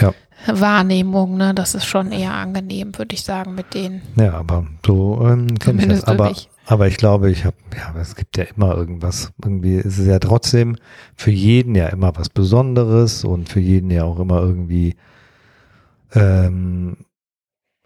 Ja. 0.00 0.12
Wahrnehmung, 0.46 1.36
ne? 1.36 1.52
Das 1.54 1.74
ist 1.74 1.84
schon 1.84 2.12
eher 2.12 2.32
angenehm, 2.32 2.96
würde 2.96 3.14
ich 3.14 3.22
sagen, 3.22 3.54
mit 3.54 3.74
denen. 3.74 4.02
Ja, 4.16 4.32
aber 4.34 4.64
so 4.86 5.20
ähm, 5.28 5.58
kenne 5.58 5.82
ich 5.82 5.88
das. 5.88 6.04
Aber, 6.04 6.28
mich. 6.30 6.48
Aber 6.70 6.86
ich 6.86 6.96
glaube, 6.96 7.30
ich 7.30 7.44
habe, 7.44 7.56
ja, 7.76 7.92
es 8.00 8.14
gibt 8.14 8.36
ja 8.36 8.44
immer 8.44 8.76
irgendwas. 8.76 9.32
Irgendwie 9.42 9.74
ist 9.74 9.98
es 9.98 10.06
ja 10.06 10.20
trotzdem 10.20 10.76
für 11.16 11.32
jeden 11.32 11.74
ja 11.74 11.88
immer 11.88 12.12
was 12.16 12.28
Besonderes 12.28 13.24
und 13.24 13.48
für 13.48 13.58
jeden 13.60 13.90
ja 13.90 14.04
auch 14.04 14.20
immer 14.20 14.40
irgendwie 14.40 14.94
ähm, 16.14 16.96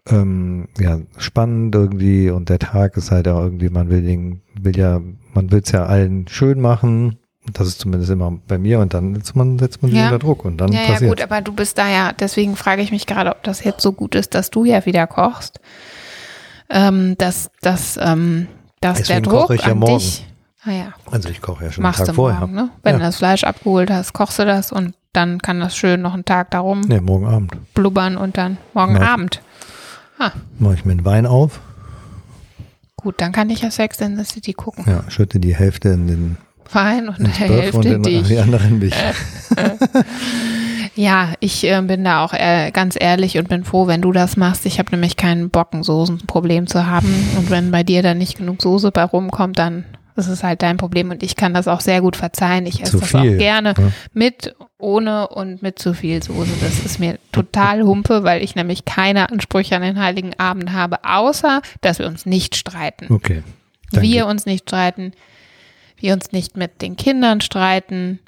ähm, 0.07 0.67
ja, 0.79 0.99
spannend 1.17 1.73
irgendwie 1.73 2.29
und 2.29 2.49
der 2.49 2.59
Tag 2.59 2.95
ist 2.97 3.09
halt 3.11 3.27
auch 3.27 3.41
irgendwie, 3.41 3.69
man 3.69 3.89
will 3.89 4.03
den, 4.03 4.41
will 4.59 4.77
ja, 4.77 5.01
man 5.33 5.51
will 5.51 5.61
es 5.63 5.71
ja 5.71 5.85
allen 5.85 6.27
schön 6.27 6.61
machen. 6.61 7.17
Das 7.53 7.67
ist 7.67 7.79
zumindest 7.79 8.11
immer 8.11 8.39
bei 8.47 8.57
mir 8.57 8.79
und 8.79 8.93
dann 8.93 9.15
setzt 9.15 9.35
man, 9.35 9.57
setzt 9.59 9.81
man 9.81 9.91
sich 9.91 9.99
Ja. 9.99 10.05
unter 10.05 10.19
Druck 10.19 10.45
und 10.45 10.57
dann 10.57 10.71
Ja, 10.71 10.81
ja, 10.81 10.87
passiert. 10.93 11.09
gut, 11.09 11.21
aber 11.21 11.41
du 11.41 11.53
bist 11.53 11.77
da 11.77 11.87
ja, 11.89 12.11
deswegen 12.11 12.55
frage 12.55 12.81
ich 12.81 12.91
mich 12.91 13.05
gerade, 13.07 13.31
ob 13.31 13.43
das 13.43 13.63
jetzt 13.63 13.81
so 13.81 13.93
gut 13.93 14.15
ist, 14.15 14.33
dass 14.35 14.49
du 14.51 14.63
ja 14.63 14.85
wieder 14.85 15.05
kochst. 15.07 15.59
Ähm, 16.69 17.15
dass, 17.19 17.49
dass, 17.61 17.97
ähm, 18.01 18.47
dass 18.89 18.97
der 19.03 19.21
Deswegen 19.21 19.23
Druck 19.23 19.41
koche 19.43 19.55
ich 19.55 19.61
ja 19.65 19.71
an 19.71 19.79
morgen. 19.79 19.97
dich. 19.97 20.25
Ah 20.63 20.71
ja, 20.71 20.93
Also 21.11 21.29
ich 21.29 21.41
koche 21.41 21.65
ja 21.65 21.71
schon 21.71 21.83
einen 21.83 21.89
machst 21.91 21.99
Tag 21.99 22.07
du 22.07 22.13
vorher. 22.13 22.39
morgen, 22.39 22.53
ne? 22.55 22.69
Wenn 22.83 22.93
Ja. 22.93 22.99
du 22.99 23.05
das 23.05 23.17
Fleisch 23.17 23.43
abgeholt 23.43 23.91
hast, 23.91 24.13
kochst 24.13 24.39
du 24.39 24.45
das 24.45 24.71
und 24.71 24.95
dann 25.13 25.39
kann 25.39 25.59
das 25.59 25.75
schön 25.77 26.01
noch 26.01 26.13
einen 26.13 26.25
Tag 26.25 26.51
darum 26.51 26.81
Nee, 26.81 26.99
morgen 27.01 27.27
Abend. 27.27 27.73
blubbern 27.73 28.17
und 28.17 28.37
dann 28.37 28.57
morgen 28.73 28.93
Mach- 28.93 29.01
Abend. 29.07 29.41
Mache 30.59 30.73
ich 30.75 30.85
mir 30.85 30.93
einen 30.93 31.05
Wein 31.05 31.25
auf, 31.25 31.59
Gut, 32.95 33.21
dann 33.21 33.31
kann 33.31 33.49
ich 33.51 33.61
ja 33.61 33.69
Sex 33.69 33.99
in 34.01 34.17
the 34.17 34.23
City 34.23 34.53
gucken. 34.53 34.83
ja, 34.87 35.03
schütte 35.11 35.39
die 35.39 35.53
Hälfte 35.55 35.89
in 35.89 36.07
den 36.07 36.37
Wein 36.71 37.09
und 37.09 37.19
der 37.19 37.25
Böff 37.25 37.37
Hälfte 37.37 37.77
und 37.77 37.83
den, 37.85 38.01
dich. 38.03 38.27
die 38.27 38.39
anderen 38.39 38.79
mich. 38.79 38.95
Ja, 40.95 41.33
ich 41.41 41.65
äh, 41.65 41.81
bin 41.81 42.03
da 42.03 42.23
auch 42.23 42.33
äh, 42.33 42.71
ganz 42.71 42.95
ehrlich 42.99 43.37
und 43.37 43.49
bin 43.49 43.65
froh, 43.65 43.87
wenn 43.87 44.01
du 44.01 44.11
das 44.11 44.37
machst. 44.37 44.65
Ich 44.65 44.79
habe 44.79 44.91
nämlich 44.91 45.17
kein 45.17 45.49
Bockensoßenproblem 45.49 46.67
zu 46.67 46.87
haben. 46.87 47.13
Und 47.37 47.49
wenn 47.49 47.71
bei 47.71 47.83
dir 47.83 48.01
dann 48.01 48.17
nicht 48.17 48.37
genug 48.37 48.61
Soße 48.61 48.91
bei 48.91 49.03
rumkommt, 49.03 49.59
dann 49.59 49.83
ist 50.15 50.27
es 50.27 50.43
halt 50.43 50.61
dein 50.61 50.77
Problem. 50.77 51.11
Und 51.11 51.21
ich 51.21 51.35
kann 51.35 51.53
das 51.53 51.67
auch 51.67 51.81
sehr 51.81 52.01
gut 52.01 52.15
verzeihen. 52.15 52.65
Ich 52.65 52.81
esse 52.81 52.99
das 52.99 53.09
viel, 53.09 53.19
auch 53.19 53.37
gerne 53.37 53.73
ne? 53.77 53.91
mit, 54.13 54.55
ohne 54.77 55.27
und 55.27 55.61
mit 55.61 55.79
zu 55.79 55.93
viel 55.93 56.23
Soße. 56.23 56.51
Das 56.61 56.79
ist 56.79 56.99
mir 56.99 57.19
total 57.33 57.83
humpe, 57.83 58.23
weil 58.23 58.41
ich 58.41 58.55
nämlich 58.55 58.85
keine 58.85 59.29
Ansprüche 59.29 59.75
an 59.75 59.81
den 59.81 59.99
Heiligen 59.99 60.33
Abend 60.39 60.71
habe, 60.71 61.03
außer, 61.03 61.61
dass 61.81 61.99
wir 61.99 62.07
uns 62.07 62.25
nicht 62.25 62.55
streiten. 62.55 63.13
Okay. 63.13 63.43
Dann 63.91 64.03
wir 64.03 64.27
uns 64.27 64.45
nicht 64.45 64.69
streiten, 64.69 65.11
wir 65.97 66.13
uns 66.13 66.31
nicht 66.31 66.57
mit 66.57 66.81
den 66.81 66.95
Kindern 66.95 67.41
streiten, 67.41 68.19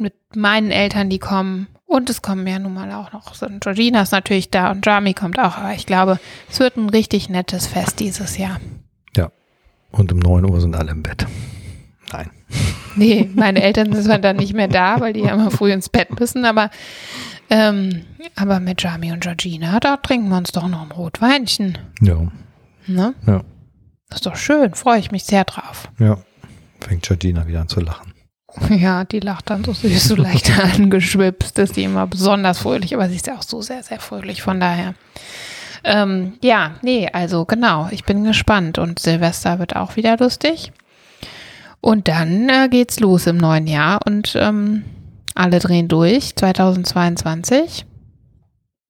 mit 0.00 0.14
meinen 0.34 0.70
Eltern, 0.70 1.10
die 1.10 1.18
kommen. 1.18 1.68
Und 1.86 2.08
es 2.08 2.22
kommen 2.22 2.46
ja 2.46 2.58
nun 2.58 2.74
mal 2.74 2.90
auch 2.92 3.12
noch, 3.12 3.34
so 3.34 3.46
Georgina 3.60 4.00
ist 4.02 4.12
natürlich 4.12 4.50
da 4.50 4.70
und 4.70 4.86
Jami 4.86 5.12
kommt 5.12 5.38
auch, 5.38 5.58
aber 5.58 5.74
ich 5.74 5.84
glaube, 5.84 6.18
es 6.50 6.58
wird 6.58 6.78
ein 6.78 6.88
richtig 6.88 7.28
nettes 7.28 7.66
Fest 7.66 8.00
dieses 8.00 8.38
Jahr. 8.38 8.58
Und 9.92 10.10
um 10.10 10.18
9 10.18 10.50
Uhr 10.50 10.60
sind 10.60 10.74
alle 10.74 10.90
im 10.90 11.02
Bett. 11.02 11.26
Nein. 12.12 12.30
Nee, 12.94 13.30
meine 13.34 13.62
Eltern 13.62 13.90
sind 13.94 14.22
dann 14.22 14.36
nicht 14.36 14.52
mehr 14.52 14.68
da, 14.68 15.00
weil 15.00 15.14
die 15.14 15.20
ja 15.20 15.32
immer 15.32 15.50
früh 15.50 15.72
ins 15.72 15.88
Bett 15.88 16.20
müssen, 16.20 16.44
aber, 16.44 16.68
ähm, 17.48 18.02
aber 18.36 18.60
mit 18.60 18.82
Jami 18.82 19.12
und 19.12 19.22
Georgina, 19.22 19.80
da 19.80 19.96
trinken 19.96 20.28
wir 20.28 20.36
uns 20.36 20.52
doch 20.52 20.68
noch 20.68 20.82
ein 20.82 20.90
Rotweinchen. 20.90 21.78
Ja. 22.02 22.30
Ne? 22.86 23.14
Ja. 23.26 23.44
Das 24.10 24.18
ist 24.18 24.26
doch 24.26 24.36
schön, 24.36 24.74
freue 24.74 24.98
ich 24.98 25.10
mich 25.10 25.24
sehr 25.24 25.44
drauf. 25.44 25.88
Ja. 25.98 26.18
Fängt 26.80 27.04
Georgina 27.04 27.46
wieder 27.46 27.62
an 27.62 27.68
zu 27.68 27.80
lachen. 27.80 28.11
Ja, 28.70 29.04
die 29.04 29.20
lacht 29.20 29.50
dann 29.50 29.64
so 29.64 29.72
süß, 29.72 30.08
so 30.08 30.16
leicht 30.16 30.50
angeschwipst, 30.76 31.58
ist 31.58 31.76
die 31.76 31.84
immer 31.84 32.06
besonders 32.06 32.58
fröhlich, 32.58 32.94
aber 32.94 33.08
sie 33.08 33.16
ist 33.16 33.26
ja 33.26 33.36
auch 33.36 33.42
so 33.42 33.62
sehr, 33.62 33.82
sehr 33.82 34.00
fröhlich, 34.00 34.42
von 34.42 34.60
daher. 34.60 34.94
Ähm, 35.84 36.34
ja, 36.42 36.76
nee, 36.82 37.08
also 37.12 37.44
genau, 37.44 37.88
ich 37.90 38.04
bin 38.04 38.24
gespannt 38.24 38.78
und 38.78 38.98
Silvester 38.98 39.58
wird 39.58 39.74
auch 39.74 39.96
wieder 39.96 40.16
lustig. 40.16 40.72
Und 41.80 42.06
dann 42.06 42.48
äh, 42.48 42.68
geht's 42.68 43.00
los 43.00 43.26
im 43.26 43.36
neuen 43.36 43.66
Jahr 43.66 44.00
und 44.06 44.36
ähm, 44.36 44.84
alle 45.34 45.58
drehen 45.58 45.88
durch, 45.88 46.36
2022. 46.36 47.84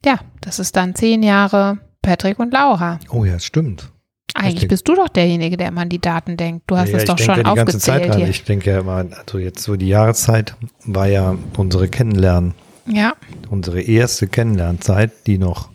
Ja, 0.05 0.19
das 0.41 0.59
ist 0.59 0.77
dann 0.77 0.95
zehn 0.95 1.23
Jahre 1.23 1.79
Patrick 2.03 2.39
und 2.39 2.53
Laura. 2.53 2.99
Oh 3.11 3.25
ja, 3.25 3.39
stimmt. 3.39 3.92
Eigentlich 4.35 4.69
bist 4.69 4.89
du 4.89 4.95
doch 4.95 5.09
derjenige, 5.09 5.57
der 5.57 5.69
immer 5.69 5.83
an 5.83 5.89
die 5.89 6.01
Daten 6.01 6.37
denkt. 6.37 6.65
Du 6.67 6.77
hast 6.77 6.91
ja, 6.91 6.99
es 6.99 7.05
doch 7.05 7.19
schon 7.19 7.37
ja 7.37 7.43
die 7.43 7.55
ganze 7.55 7.79
Zeit 7.79 8.15
hier. 8.15 8.29
Ich 8.29 8.45
denke 8.45 8.71
ja 8.71 8.81
immer, 8.81 9.05
also 9.27 9.39
jetzt 9.39 9.63
so 9.63 9.77
die 9.77 9.89
Jahreszeit 9.89 10.57
war 10.85 11.07
ja 11.07 11.37
unsere 11.57 11.89
Kennenlernen, 11.89 12.55
Ja, 12.87 13.15
unsere 13.51 13.81
erste 13.83 14.27
Kennenlernzeit, 14.27 15.27
die 15.27 15.39
noch 15.39 15.71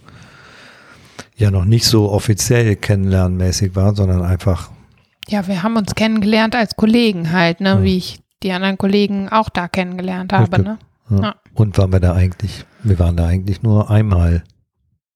ja 1.36 1.52
noch 1.52 1.65
nicht 1.65 1.86
so 1.86 2.12
offiziell 2.12 2.76
kennenlernmäßig 2.76 3.76
war, 3.76 3.96
sondern 3.96 4.24
einfach 4.24 4.72
ja, 5.30 5.46
wir 5.48 5.62
haben 5.62 5.76
uns 5.76 5.93
kennengelernt 5.93 6.56
als 6.56 6.76
Kollegen 6.76 7.32
halt, 7.34 7.60
ne, 7.60 7.70
Ja. 7.70 7.84
wie 7.84 7.98
ich 7.98 8.20
die 8.43 8.52
anderen 8.52 8.78
Kollegen 8.78 9.30
auch 9.30 9.50
da 9.50 9.67
kennengelernt 9.67 10.32
habe, 10.32 10.62
ne? 10.62 10.80
Ja. 11.10 11.36
Und 11.54 11.78
waren 11.78 11.91
wir 11.91 12.00
da 12.00 12.13
eigentlich, 12.13 12.65
wir 12.84 12.98
waren 13.00 13.17
da 13.17 13.26
eigentlich 13.28 13.62
nur 13.63 13.89
einmal 13.89 14.43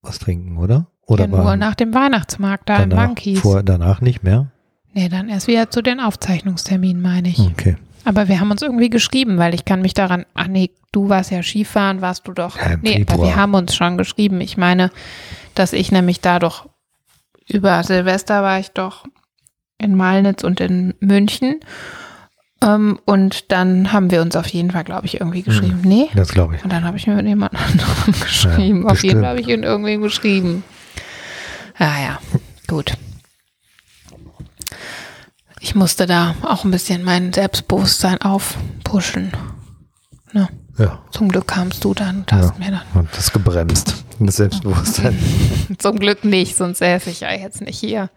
was 0.02 0.18
trinken, 0.18 0.56
oder? 0.58 0.86
Oder 1.06 1.28
ja, 1.28 1.42
nur 1.42 1.56
nach 1.56 1.74
dem 1.74 1.94
Weihnachtsmarkt 1.94 2.68
da 2.68 2.76
in 2.82 2.90
danach, 2.90 3.06
Monkeys. 3.08 3.40
vor, 3.40 3.62
danach 3.62 4.00
nicht 4.00 4.22
mehr? 4.22 4.46
Nee, 4.94 5.08
dann 5.08 5.28
erst 5.28 5.46
wieder 5.46 5.70
zu 5.70 5.82
den 5.82 6.00
Aufzeichnungsterminen, 6.00 7.02
meine 7.02 7.28
ich. 7.28 7.40
Okay. 7.40 7.76
Aber 8.04 8.28
wir 8.28 8.40
haben 8.40 8.50
uns 8.50 8.62
irgendwie 8.62 8.90
geschrieben, 8.90 9.38
weil 9.38 9.54
ich 9.54 9.64
kann 9.64 9.80
mich 9.80 9.94
daran, 9.94 10.26
ach 10.34 10.48
nee, 10.48 10.70
du 10.90 11.08
warst 11.08 11.30
ja 11.30 11.42
Skifahren, 11.42 12.00
warst 12.00 12.26
du 12.26 12.32
doch. 12.32 12.56
Ja, 12.56 12.72
im 12.72 12.80
nee, 12.82 13.06
aber 13.08 13.24
wir 13.24 13.36
haben 13.36 13.54
uns 13.54 13.74
schon 13.74 13.96
geschrieben. 13.96 14.40
Ich 14.40 14.56
meine, 14.56 14.90
dass 15.54 15.72
ich 15.72 15.92
nämlich 15.92 16.20
da 16.20 16.38
doch 16.38 16.68
über 17.48 17.82
Silvester 17.82 18.42
war 18.42 18.58
ich 18.58 18.70
doch 18.70 19.04
in 19.78 19.96
Malnitz 19.96 20.44
und 20.44 20.60
in 20.60 20.94
München. 21.00 21.60
Ähm, 22.62 22.98
und 23.04 23.50
dann 23.50 23.92
haben 23.92 24.10
wir 24.10 24.22
uns 24.22 24.36
auf 24.36 24.46
jeden 24.48 24.70
Fall, 24.70 24.84
glaube 24.84 25.06
ich, 25.06 25.20
irgendwie 25.20 25.42
geschrieben. 25.42 25.80
Nee? 25.84 26.08
Das 26.14 26.28
glaube 26.32 26.56
ich. 26.56 26.64
Und 26.64 26.72
dann 26.72 26.84
habe 26.84 26.96
ich 26.96 27.06
mir 27.06 27.14
mit 27.16 27.26
jemand 27.26 27.54
anderem 27.70 28.20
geschrieben. 28.20 28.88
Auf 28.88 29.02
jeden. 29.02 29.20
Fall 29.20 29.30
habe 29.30 29.40
ich 29.40 29.48
ihn 29.48 29.64
irgendwie 29.64 29.96
geschrieben. 29.96 30.62
Ah 31.78 32.00
ja, 32.02 32.18
gut. 32.68 32.94
Ich 35.60 35.74
musste 35.74 36.06
da 36.06 36.34
auch 36.42 36.64
ein 36.64 36.70
bisschen 36.70 37.02
mein 37.04 37.32
Selbstbewusstsein 37.32 38.20
aufpushen. 38.20 39.32
Ne? 40.32 40.48
Ja, 40.78 41.02
Zum 41.10 41.28
Glück 41.28 41.48
kamst 41.48 41.84
du 41.84 41.94
dann 41.94 42.20
und 42.20 42.32
hast 42.32 42.58
mir 42.58 42.70
dann. 42.70 42.82
und 42.94 43.08
das 43.16 43.32
gebremst. 43.32 44.04
Das 44.18 44.36
Selbstbewusstsein. 44.36 45.18
Zum 45.78 45.98
Glück 45.98 46.24
nicht, 46.24 46.56
sonst 46.56 46.78
säße 46.78 47.10
ich 47.10 47.20
ja 47.20 47.32
jetzt 47.32 47.60
nicht 47.60 47.78
hier. 47.78 48.10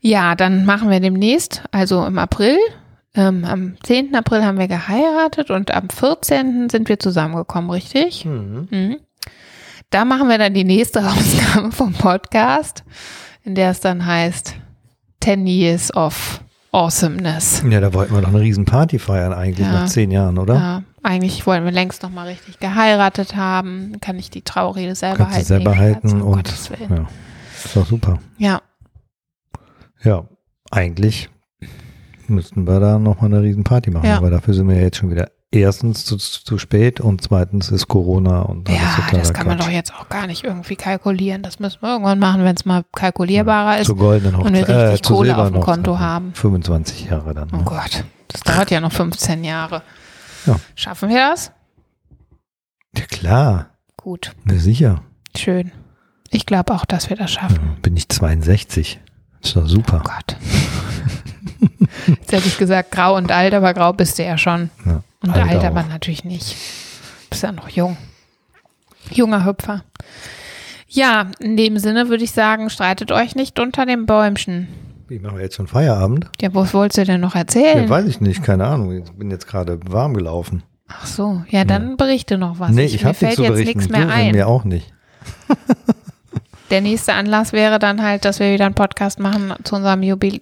Ja, 0.00 0.34
dann 0.34 0.64
machen 0.64 0.90
wir 0.90 1.00
demnächst, 1.00 1.62
also 1.72 2.04
im 2.04 2.18
April. 2.18 2.56
Ähm, 3.14 3.44
am 3.44 3.76
10. 3.82 4.14
April 4.14 4.44
haben 4.44 4.58
wir 4.58 4.68
geheiratet 4.68 5.50
und 5.50 5.72
am 5.72 5.88
14. 5.88 6.68
sind 6.68 6.88
wir 6.88 6.98
zusammengekommen, 7.00 7.70
richtig? 7.70 8.24
Mhm. 8.24 8.68
Mhm. 8.70 8.96
Da 9.90 10.04
machen 10.04 10.28
wir 10.28 10.38
dann 10.38 10.54
die 10.54 10.64
nächste 10.64 11.00
Ausgabe 11.10 11.72
vom 11.72 11.92
Podcast, 11.92 12.84
in 13.44 13.54
der 13.54 13.70
es 13.70 13.80
dann 13.80 14.04
heißt 14.04 14.54
10 15.22 15.46
Years 15.46 15.94
of 15.96 16.40
Awesomeness. 16.72 17.62
Ja, 17.68 17.80
da 17.80 17.94
wollten 17.94 18.14
wir 18.14 18.20
doch 18.20 18.28
eine 18.28 18.40
riesen 18.40 18.66
Party 18.66 18.98
feiern 18.98 19.32
eigentlich 19.32 19.66
Ja. 19.66 19.72
nach 19.72 19.86
zehn 19.88 20.10
Jahren, 20.10 20.38
oder? 20.38 20.54
Ja, 20.54 20.82
eigentlich 21.02 21.46
wollen 21.46 21.64
wir 21.64 21.72
längst 21.72 22.02
noch 22.02 22.10
mal 22.10 22.26
richtig 22.28 22.58
geheiratet 22.60 23.34
haben. 23.36 23.96
Kann 24.02 24.18
ich 24.18 24.28
die 24.28 24.42
Traurede 24.42 24.94
selber 24.94 25.16
Kannst 25.24 25.34
halten? 25.34 25.46
selber 25.46 25.76
halten 25.78 26.08
Scherz, 26.10 26.22
um 26.22 26.28
und 26.28 26.48
ja, 26.90 27.06
ist 27.64 27.74
doch 27.76 27.86
super. 27.86 28.18
Ja, 28.36 28.60
Ja, 30.04 30.24
eigentlich 30.70 31.30
müssten 32.26 32.66
wir 32.66 32.78
da 32.80 32.98
nochmal 32.98 33.32
eine 33.32 33.42
riesen 33.42 33.64
Party 33.64 33.90
machen, 33.90 34.06
Ja. 34.06 34.18
aber 34.18 34.28
dafür 34.30 34.52
sind 34.52 34.68
wir 34.68 34.76
ja 34.76 34.82
jetzt 34.82 34.98
schon 34.98 35.10
wieder 35.10 35.30
erstens 35.50 36.04
zu, 36.04 36.16
zu 36.18 36.58
spät 36.58 37.00
und 37.00 37.22
zweitens 37.22 37.70
ist 37.70 37.88
Corona 37.88 38.42
und 38.42 38.68
ja 38.68 38.76
totaler 38.96 39.18
das 39.18 39.32
kann 39.32 39.46
man 39.46 39.56
Quatsch. 39.58 39.66
doch 39.66 39.72
jetzt 39.72 39.94
auch 39.94 40.08
gar 40.08 40.26
nicht 40.26 40.44
irgendwie 40.44 40.76
kalkulieren. 40.76 41.42
Das 41.42 41.58
müssen 41.58 41.80
wir 41.82 41.90
irgendwann 41.92 42.18
machen, 42.18 42.44
wenn 42.44 42.54
es 42.56 42.64
mal 42.64 42.84
kalkulierbarer 42.94 43.78
ist 43.78 43.86
Zur 43.86 43.96
goldenen 43.96 44.34
und 44.36 44.52
wir 44.52 44.62
Hochzeit, 44.62 44.92
richtig 44.92 45.10
äh, 45.10 45.14
Kohle 45.14 45.38
auf 45.38 45.50
dem 45.50 45.60
Konto 45.60 45.92
ja. 45.94 45.98
haben. 46.00 46.34
25 46.34 47.06
Jahre 47.10 47.34
dann. 47.34 47.48
Oh 47.52 47.56
Ne? 47.58 47.62
Gott, 47.64 48.04
das 48.28 48.40
dauert 48.42 48.70
ja 48.70 48.80
noch 48.80 48.92
15 48.92 49.42
Jahre. 49.44 49.82
Ja. 50.46 50.56
Schaffen 50.74 51.08
wir 51.08 51.16
das? 51.30 51.52
Ja 52.96 53.04
klar, 53.06 53.70
Gut, 53.96 54.32
na 54.44 54.54
sicher. 54.58 55.02
schön. 55.36 55.72
Ich 56.30 56.44
glaube 56.46 56.74
auch, 56.74 56.84
dass 56.84 57.08
wir 57.10 57.16
das 57.16 57.34
Ja, 57.34 57.40
schaffen. 57.42 57.76
bin 57.82 57.96
ich 57.96 58.08
62. 58.08 59.00
Ist 59.42 59.56
doch 59.56 59.66
super. 59.66 60.02
Oh 60.04 60.08
Gott. 60.08 60.36
Jetzt 62.06 62.32
hätte 62.32 62.48
ich 62.48 62.58
gesagt, 62.58 62.90
grau 62.90 63.16
und 63.16 63.30
alt, 63.32 63.54
aber 63.54 63.72
grau 63.74 63.92
bist 63.92 64.18
du 64.18 64.24
ja 64.24 64.36
schon. 64.38 64.70
Ja, 64.84 65.02
Und 65.22 65.30
alt 65.30 65.48
alt, 65.50 65.60
auch. 65.60 65.64
aber 65.64 65.82
natürlich 65.84 66.24
nicht. 66.24 66.56
Bist 67.30 67.42
ja 67.42 67.52
noch 67.52 67.68
jung. 67.68 67.96
Junger 69.10 69.44
Hüpfer. 69.44 69.84
Ja, 70.88 71.26
in 71.38 71.56
dem 71.56 71.78
Sinne 71.78 72.08
würde 72.08 72.24
ich 72.24 72.32
sagen, 72.32 72.70
streitet 72.70 73.12
euch 73.12 73.34
nicht 73.34 73.58
unter 73.58 73.84
dem 73.86 74.06
Bäumchen. 74.06 74.68
Ich 75.08 75.20
mache 75.20 75.40
jetzt 75.40 75.56
schon 75.56 75.66
Feierabend. 75.66 76.30
Ja, 76.40 76.54
was 76.54 76.72
wolltest 76.74 76.98
du 76.98 77.04
denn 77.04 77.20
noch 77.20 77.34
Ja, 77.34 77.40
erzählen? 77.40 77.88
weiß 77.88 78.06
ich 78.06 78.20
nicht, 78.20 78.42
keine 78.42 78.66
Ahnung. 78.66 78.92
Ich 78.92 79.10
bin 79.12 79.30
jetzt 79.30 79.46
gerade 79.46 79.80
warm 79.90 80.14
gelaufen. 80.14 80.62
Ach 80.88 81.06
so, 81.06 81.42
ja, 81.48 81.64
dann 81.64 81.96
berichte 81.96 82.38
noch 82.38 82.58
was. 82.58 82.70
nee, 82.70 82.84
ich, 82.84 82.94
ich 82.96 83.04
mir 83.04 83.14
fällt 83.14 83.38
jetzt 83.38 83.58
nichts 83.58 83.88
mehr 83.88 84.08
ein. 84.08 84.32
Mir 84.32 84.46
auch 84.48 84.64
nicht. 84.64 84.92
Der 86.70 86.80
nächste 86.82 87.14
Anlass 87.14 87.52
wäre 87.52 87.78
dann 87.78 88.02
halt, 88.02 88.24
dass 88.26 88.40
wir 88.40 88.52
wieder 88.52 88.66
einen 88.66 88.74
Podcast 88.74 89.18
machen 89.20 89.54
zu 89.64 89.76
unserem 89.76 90.02
Jubil 90.02 90.38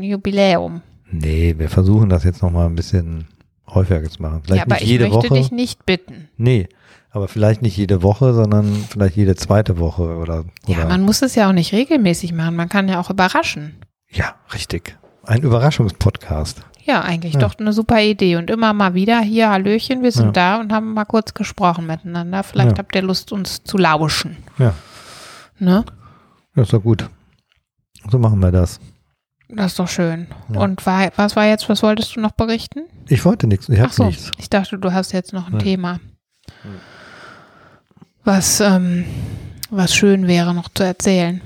Jubiläum. 0.00 0.80
Nee, 1.10 1.54
wir 1.58 1.68
versuchen 1.68 2.08
das 2.08 2.24
jetzt 2.24 2.42
nochmal 2.42 2.66
ein 2.66 2.74
bisschen 2.74 3.26
häufiger 3.68 4.08
zu 4.10 4.22
machen. 4.22 4.42
Vielleicht 4.44 4.58
ja, 4.58 4.64
aber 4.64 4.74
nicht 4.74 4.84
ich 4.84 4.88
jede 4.90 5.08
möchte 5.08 5.30
Woche. 5.30 5.34
dich 5.34 5.50
nicht 5.52 5.86
bitten. 5.86 6.28
Nee, 6.36 6.68
aber 7.10 7.28
vielleicht 7.28 7.62
nicht 7.62 7.76
jede 7.76 8.02
Woche, 8.02 8.34
sondern 8.34 8.66
vielleicht 8.90 9.16
jede 9.16 9.34
zweite 9.36 9.78
Woche 9.78 10.16
oder. 10.16 10.44
Ja, 10.66 10.78
oder 10.78 10.88
man 10.88 11.02
muss 11.02 11.22
es 11.22 11.34
ja 11.34 11.48
auch 11.48 11.52
nicht 11.52 11.72
regelmäßig 11.72 12.32
machen. 12.32 12.56
Man 12.56 12.68
kann 12.68 12.88
ja 12.88 13.00
auch 13.00 13.10
überraschen. 13.10 13.76
ja, 14.10 14.34
richtig. 14.54 14.96
Ein 15.24 15.42
Überraschungspodcast. 15.42 16.62
Ja, 16.84 17.00
eigentlich 17.00 17.32
Ja. 17.34 17.40
doch 17.40 17.58
eine 17.58 17.72
super 17.72 18.00
Idee. 18.00 18.36
Und 18.36 18.48
immer 18.48 18.72
mal 18.72 18.94
wieder 18.94 19.18
hier, 19.20 19.50
Hallöchen, 19.50 20.04
wir 20.04 20.12
sind 20.12 20.36
da 20.36 20.60
und 20.60 20.72
haben 20.72 20.94
mal 20.94 21.04
kurz 21.04 21.34
gesprochen 21.34 21.86
miteinander. 21.86 22.44
Vielleicht 22.44 22.72
Ja. 22.72 22.78
habt 22.78 22.94
ihr 22.94 23.02
Lust, 23.02 23.32
uns 23.32 23.64
zu 23.64 23.76
lauschen. 23.76 24.36
Ja, 24.58 24.72
Ne? 25.58 25.84
das 26.54 26.66
ist 26.68 26.72
doch 26.74 26.82
gut. 26.82 27.10
So 28.08 28.20
machen 28.20 28.38
wir 28.38 28.52
das. 28.52 28.78
Das 29.48 29.72
ist 29.72 29.78
doch 29.78 29.88
schön. 29.88 30.26
Ja. 30.52 30.60
Und 30.60 30.84
war, 30.86 31.10
was 31.16 31.36
war 31.36 31.46
jetzt, 31.46 31.68
was 31.68 31.82
wolltest 31.82 32.16
du 32.16 32.20
noch 32.20 32.32
berichten? 32.32 32.80
Ich 33.08 33.24
wollte 33.24 33.46
nichts, 33.46 33.68
ich 33.68 33.80
habe 33.80 33.92
so, 33.92 34.06
nichts. 34.06 34.32
ich 34.38 34.50
dachte, 34.50 34.78
du 34.78 34.92
hast 34.92 35.12
jetzt 35.12 35.32
noch 35.32 35.46
ein 35.46 35.52
Nein. 35.52 35.62
Thema. 35.62 36.00
Was, 38.24 38.60
ähm, 38.60 39.04
was 39.70 39.94
schön 39.94 40.26
wäre 40.26 40.52
noch 40.52 40.68
zu 40.68 40.82
erzählen. 40.82 41.40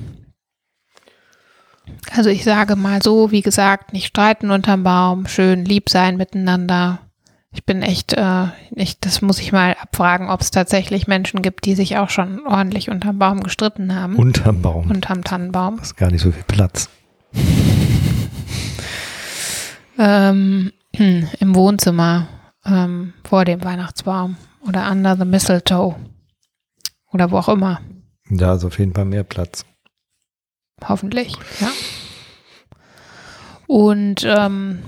Also 2.12 2.30
ich 2.30 2.44
sage 2.44 2.76
mal 2.76 3.02
so, 3.02 3.30
wie 3.30 3.42
gesagt, 3.42 3.92
nicht 3.92 4.06
streiten 4.06 4.50
unterm 4.50 4.82
Baum, 4.82 5.26
schön 5.26 5.64
lieb 5.64 5.90
sein 5.90 6.16
miteinander. 6.16 7.00
Ich 7.52 7.64
bin 7.64 7.82
echt, 7.82 8.12
äh, 8.12 8.46
ich, 8.76 9.00
das 9.00 9.22
muss 9.22 9.40
ich 9.40 9.52
mal 9.52 9.76
abfragen, 9.80 10.30
ob 10.30 10.40
es 10.40 10.52
tatsächlich 10.52 11.08
Menschen 11.08 11.42
gibt, 11.42 11.66
die 11.66 11.74
sich 11.74 11.98
auch 11.98 12.08
schon 12.08 12.46
ordentlich 12.46 12.90
unterm 12.90 13.18
Baum 13.18 13.42
gestritten 13.42 13.94
haben. 13.94 14.16
Unterm 14.16 14.62
Baum. 14.62 14.88
unterm 14.88 15.24
Tannenbaum. 15.24 15.76
Das 15.78 15.88
ist 15.88 15.96
gar 15.96 16.10
nicht 16.10 16.22
so 16.22 16.30
viel 16.30 16.44
Platz. 16.44 16.88
Ähm, 20.00 20.72
Im 20.92 21.54
Wohnzimmer 21.54 22.26
ähm, 22.64 23.12
vor 23.22 23.44
dem 23.44 23.62
Weihnachtsbaum 23.62 24.36
oder 24.66 24.90
under 24.90 25.14
the 25.14 25.26
mistletoe 25.26 25.94
oder 27.12 27.30
wo 27.30 27.36
auch 27.36 27.50
immer. 27.50 27.80
Da 28.30 28.54
ist 28.54 28.64
auf 28.64 28.78
jeden 28.78 28.94
Fall 28.94 29.04
mehr 29.04 29.24
Platz. 29.24 29.64
Hoffentlich, 30.82 31.36
ja. 31.60 31.68
Und 33.66 34.24
ähm, 34.24 34.78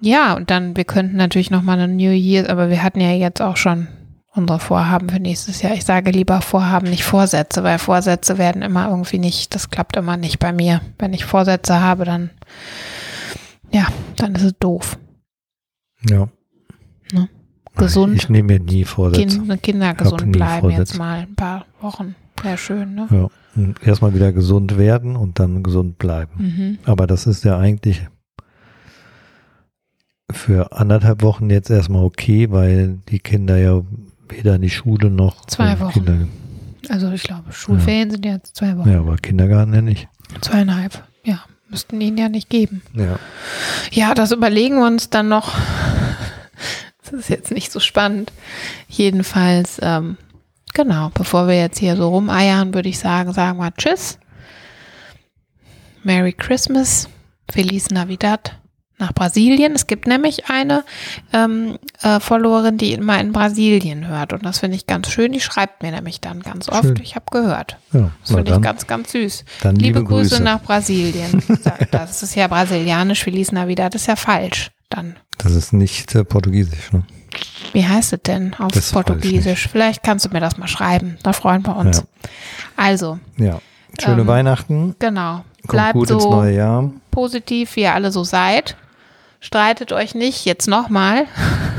ja, 0.00 0.34
und 0.34 0.50
dann, 0.50 0.76
wir 0.76 0.84
könnten 0.84 1.16
natürlich 1.16 1.50
nochmal 1.50 1.78
eine 1.78 1.92
New 1.92 2.10
Year, 2.10 2.48
aber 2.48 2.70
wir 2.70 2.82
hatten 2.82 3.00
ja 3.00 3.12
jetzt 3.12 3.42
auch 3.42 3.56
schon 3.56 3.86
unsere 4.34 4.58
Vorhaben 4.58 5.10
für 5.10 5.20
nächstes 5.20 5.62
Jahr. 5.62 5.74
Ich 5.74 5.84
sage 5.84 6.10
lieber 6.10 6.40
Vorhaben, 6.40 6.88
nicht 6.88 7.04
Vorsätze, 7.04 7.62
weil 7.62 7.78
Vorsätze 7.78 8.38
werden 8.38 8.62
immer 8.62 8.88
irgendwie 8.88 9.18
nicht, 9.18 9.54
das 9.54 9.70
klappt 9.70 9.96
immer 9.96 10.16
nicht 10.16 10.38
bei 10.38 10.52
mir. 10.52 10.80
Wenn 10.98 11.12
ich 11.12 11.26
Vorsätze 11.26 11.80
habe, 11.80 12.04
dann, 12.04 12.30
ja, 13.72 13.86
dann 14.16 14.34
ist 14.34 14.42
es 14.42 14.54
doof. 14.58 14.98
Ja. 16.08 16.28
Gesund. 17.74 18.14
Ich 18.16 18.28
nehme 18.28 18.58
mir 18.58 18.60
nie 18.60 18.84
Vorsätze. 18.84 19.40
Kind, 19.40 19.62
Kinder 19.62 19.94
gesund 19.94 20.30
bleiben 20.30 20.68
jetzt 20.68 20.92
Vorsätze. 20.92 20.98
mal 20.98 21.20
ein 21.20 21.34
paar 21.34 21.64
Wochen. 21.80 22.14
Wäre 22.42 22.58
schön, 22.58 22.94
ne? 22.94 23.08
Ja. 23.10 23.28
Und 23.56 23.82
erstmal 23.82 24.14
wieder 24.14 24.30
gesund 24.32 24.76
werden 24.76 25.16
und 25.16 25.38
dann 25.38 25.62
gesund 25.62 25.96
bleiben. 25.96 26.32
Mhm. 26.36 26.78
Aber 26.84 27.06
das 27.06 27.26
ist 27.26 27.44
ja 27.44 27.58
eigentlich 27.58 28.06
für 30.30 30.72
anderthalb 30.72 31.22
Wochen 31.22 31.48
jetzt 31.50 31.70
erstmal 31.70 32.04
okay, 32.04 32.50
weil 32.50 32.98
die 33.08 33.20
Kinder 33.20 33.56
ja 33.56 33.80
weder 34.28 34.56
in 34.56 34.62
die 34.62 34.70
Schule 34.70 35.10
noch 35.10 35.46
Zwei 35.46 35.72
in 35.72 35.80
Wochen. 35.80 35.92
Kinder, 35.92 36.28
Also 36.90 37.10
ich 37.10 37.22
glaube, 37.22 37.52
Schulferien 37.52 38.10
sind 38.10 38.24
jetzt 38.26 38.56
zwei 38.56 38.76
Wochen. 38.76 38.90
ja, 38.90 39.00
aber 39.00 39.16
Kindergarten 39.16 39.72
ja 39.74 39.82
nicht. 39.82 40.08
Zweieinhalb. 40.42 41.02
Ja, 41.24 41.40
müssten 41.72 42.00
ihnen 42.00 42.18
ja 42.18 42.28
nicht 42.28 42.48
geben. 42.48 42.82
Ja. 42.94 43.18
Ja, 43.90 44.14
das 44.14 44.30
überlegen 44.30 44.76
wir 44.76 44.86
uns 44.86 45.10
dann 45.10 45.28
noch. 45.28 45.54
Das 47.04 47.20
ist 47.20 47.28
jetzt 47.28 47.50
nicht 47.50 47.70
so 47.70 47.78
spannend. 47.78 48.32
Jedenfalls, 48.88 49.78
ähm, 49.82 50.16
genau, 50.72 51.10
bevor 51.12 51.46
wir 51.46 51.58
jetzt 51.58 51.78
hier 51.78 51.94
so 51.94 52.08
rumeiern, 52.08 52.72
würde 52.72 52.88
ich 52.88 52.98
sagen, 52.98 53.34
sagen 53.34 53.58
wir 53.58 53.74
Tschüss. 53.74 54.18
Merry 56.04 56.32
Christmas. 56.32 57.10
Feliz 57.50 57.90
Navidad 57.90 58.61
nach 59.02 59.12
Brasilien. 59.12 59.72
Es 59.74 59.86
gibt 59.86 60.06
nämlich 60.06 60.48
eine 60.48 60.84
ähm, 61.34 61.78
äh, 62.02 62.20
Followerin, 62.20 62.78
die 62.78 62.92
immer 62.94 63.20
in 63.20 63.32
Brasilien 63.32 64.06
hört. 64.08 64.32
Und 64.32 64.46
das 64.46 64.60
finde 64.60 64.76
ich 64.76 64.86
ganz 64.86 65.10
schön. 65.10 65.32
Die 65.32 65.40
schreibt 65.40 65.82
mir 65.82 65.90
nämlich 65.90 66.20
dann 66.20 66.40
ganz 66.40 66.68
oft. 66.70 66.84
Schön. 66.84 67.00
Ich 67.02 67.14
habe 67.16 67.26
gehört. 67.30 67.76
ja. 67.92 68.10
Das 68.22 68.34
finde 68.34 68.54
ich 68.54 68.60
ganz, 68.62 68.86
ganz 68.86 69.12
süß. 69.12 69.44
dann 69.62 69.76
Liebe, 69.76 70.02
Grüße. 70.02 70.42
nach 70.42 70.62
Brasilien. 70.62 71.42
Das 71.90 72.22
ist 72.22 72.34
ja 72.34 72.46
brasilianisch, 72.48 73.24
Feliz 73.24 73.52
Navidad 73.52 73.94
ist 73.94 74.06
ja 74.06 74.16
falsch. 74.16 74.70
Dann, 74.88 75.16
Das 75.38 75.52
ist 75.52 75.72
nicht 75.72 76.14
äh, 76.14 76.24
portugiesisch, 76.24 76.92
ne? 76.92 77.02
wie 77.72 77.86
heißt 77.86 78.12
es 78.12 78.20
denn 78.22 78.54
auf 78.58 78.72
Das 78.72 78.92
Portugiesisch? 78.92 79.68
Vielleicht 79.68 80.02
kannst 80.02 80.24
du 80.26 80.28
mir 80.30 80.40
das 80.40 80.58
mal 80.58 80.68
schreiben. 80.68 81.16
Da 81.22 81.32
freuen 81.32 81.64
wir 81.66 81.76
uns. 81.76 81.98
Ja. 81.98 82.04
Also, 82.76 83.18
Ja. 83.36 83.60
Schöne 84.00 84.22
Ähm, 84.22 84.26
Weihnachten. 84.26 84.96
genau. 84.98 85.44
Kommt 85.66 85.68
Bleibt 85.68 85.92
gut 85.94 86.10
ins 86.10 86.22
so 86.22 86.30
neue 86.30 86.54
Jahr. 86.56 86.90
positiv, 87.10 87.76
wie 87.76 87.82
ihr 87.82 87.94
alle 87.94 88.10
so 88.10 88.24
seid. 88.24 88.76
Streitet 89.44 89.92
euch 89.92 90.14
nicht, 90.14 90.44
jetzt 90.44 90.68
nochmal. 90.68 91.26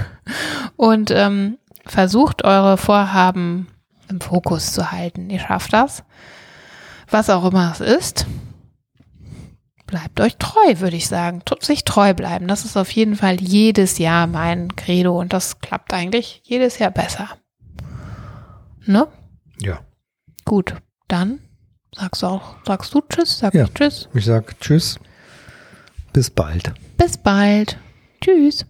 Und 0.76 1.12
ähm, 1.12 1.58
versucht 1.86 2.43
eure 2.43 2.78
Vorhaben 2.78 3.67
im 4.10 4.19
Fokus 4.19 4.73
zu 4.73 4.91
halten. 4.91 5.30
Ihr 5.30 5.39
schafft 5.39 5.71
das. 5.71 6.04
Was 7.10 7.30
auch 7.30 7.45
immer 7.45 7.71
es 7.71 7.80
ist. 7.80 8.26
Bleibt 9.88 10.19
euch 10.19 10.36
treu, 10.38 10.80
würde 10.80 10.97
ich 10.97 11.08
sagen. 11.08 11.41
Tut 11.45 11.63
sich 11.63 11.86
treu 11.86 12.13
bleiben. 12.13 12.49
Das 12.49 12.65
ist 12.65 12.76
auf 12.76 12.91
jeden 12.91 13.15
Fall 13.15 13.39
jedes 13.39 13.97
Jahr 13.97 14.28
mein 14.28 14.76
Credo 14.76 15.17
und 15.17 15.32
das 15.32 15.60
klappt 15.62 15.93
eigentlich 15.93 16.41
jedes 16.43 16.80
Jahr 16.80 16.91
besser. 16.91 17.30
Ne? 18.86 19.08
Ja. 19.62 19.80
Gut. 20.43 20.76
Dann 21.08 21.39
sagst 21.95 22.23
du 22.23 22.28
auch, 22.28 22.56
sagst 22.65 22.93
du 22.93 23.02
Tschüss, 23.08 23.39
sag 23.39 23.54
Ja. 23.54 23.65
ich 23.65 23.73
Tschüss. 23.73 24.10
Ich 24.13 24.26
sag 24.26 24.60
Tschüss. 24.60 24.99
Bis 26.13 26.30
bald. 26.30 26.71
Bis 26.97 27.17
bald. 27.17 27.78
Tschüss. 28.21 28.65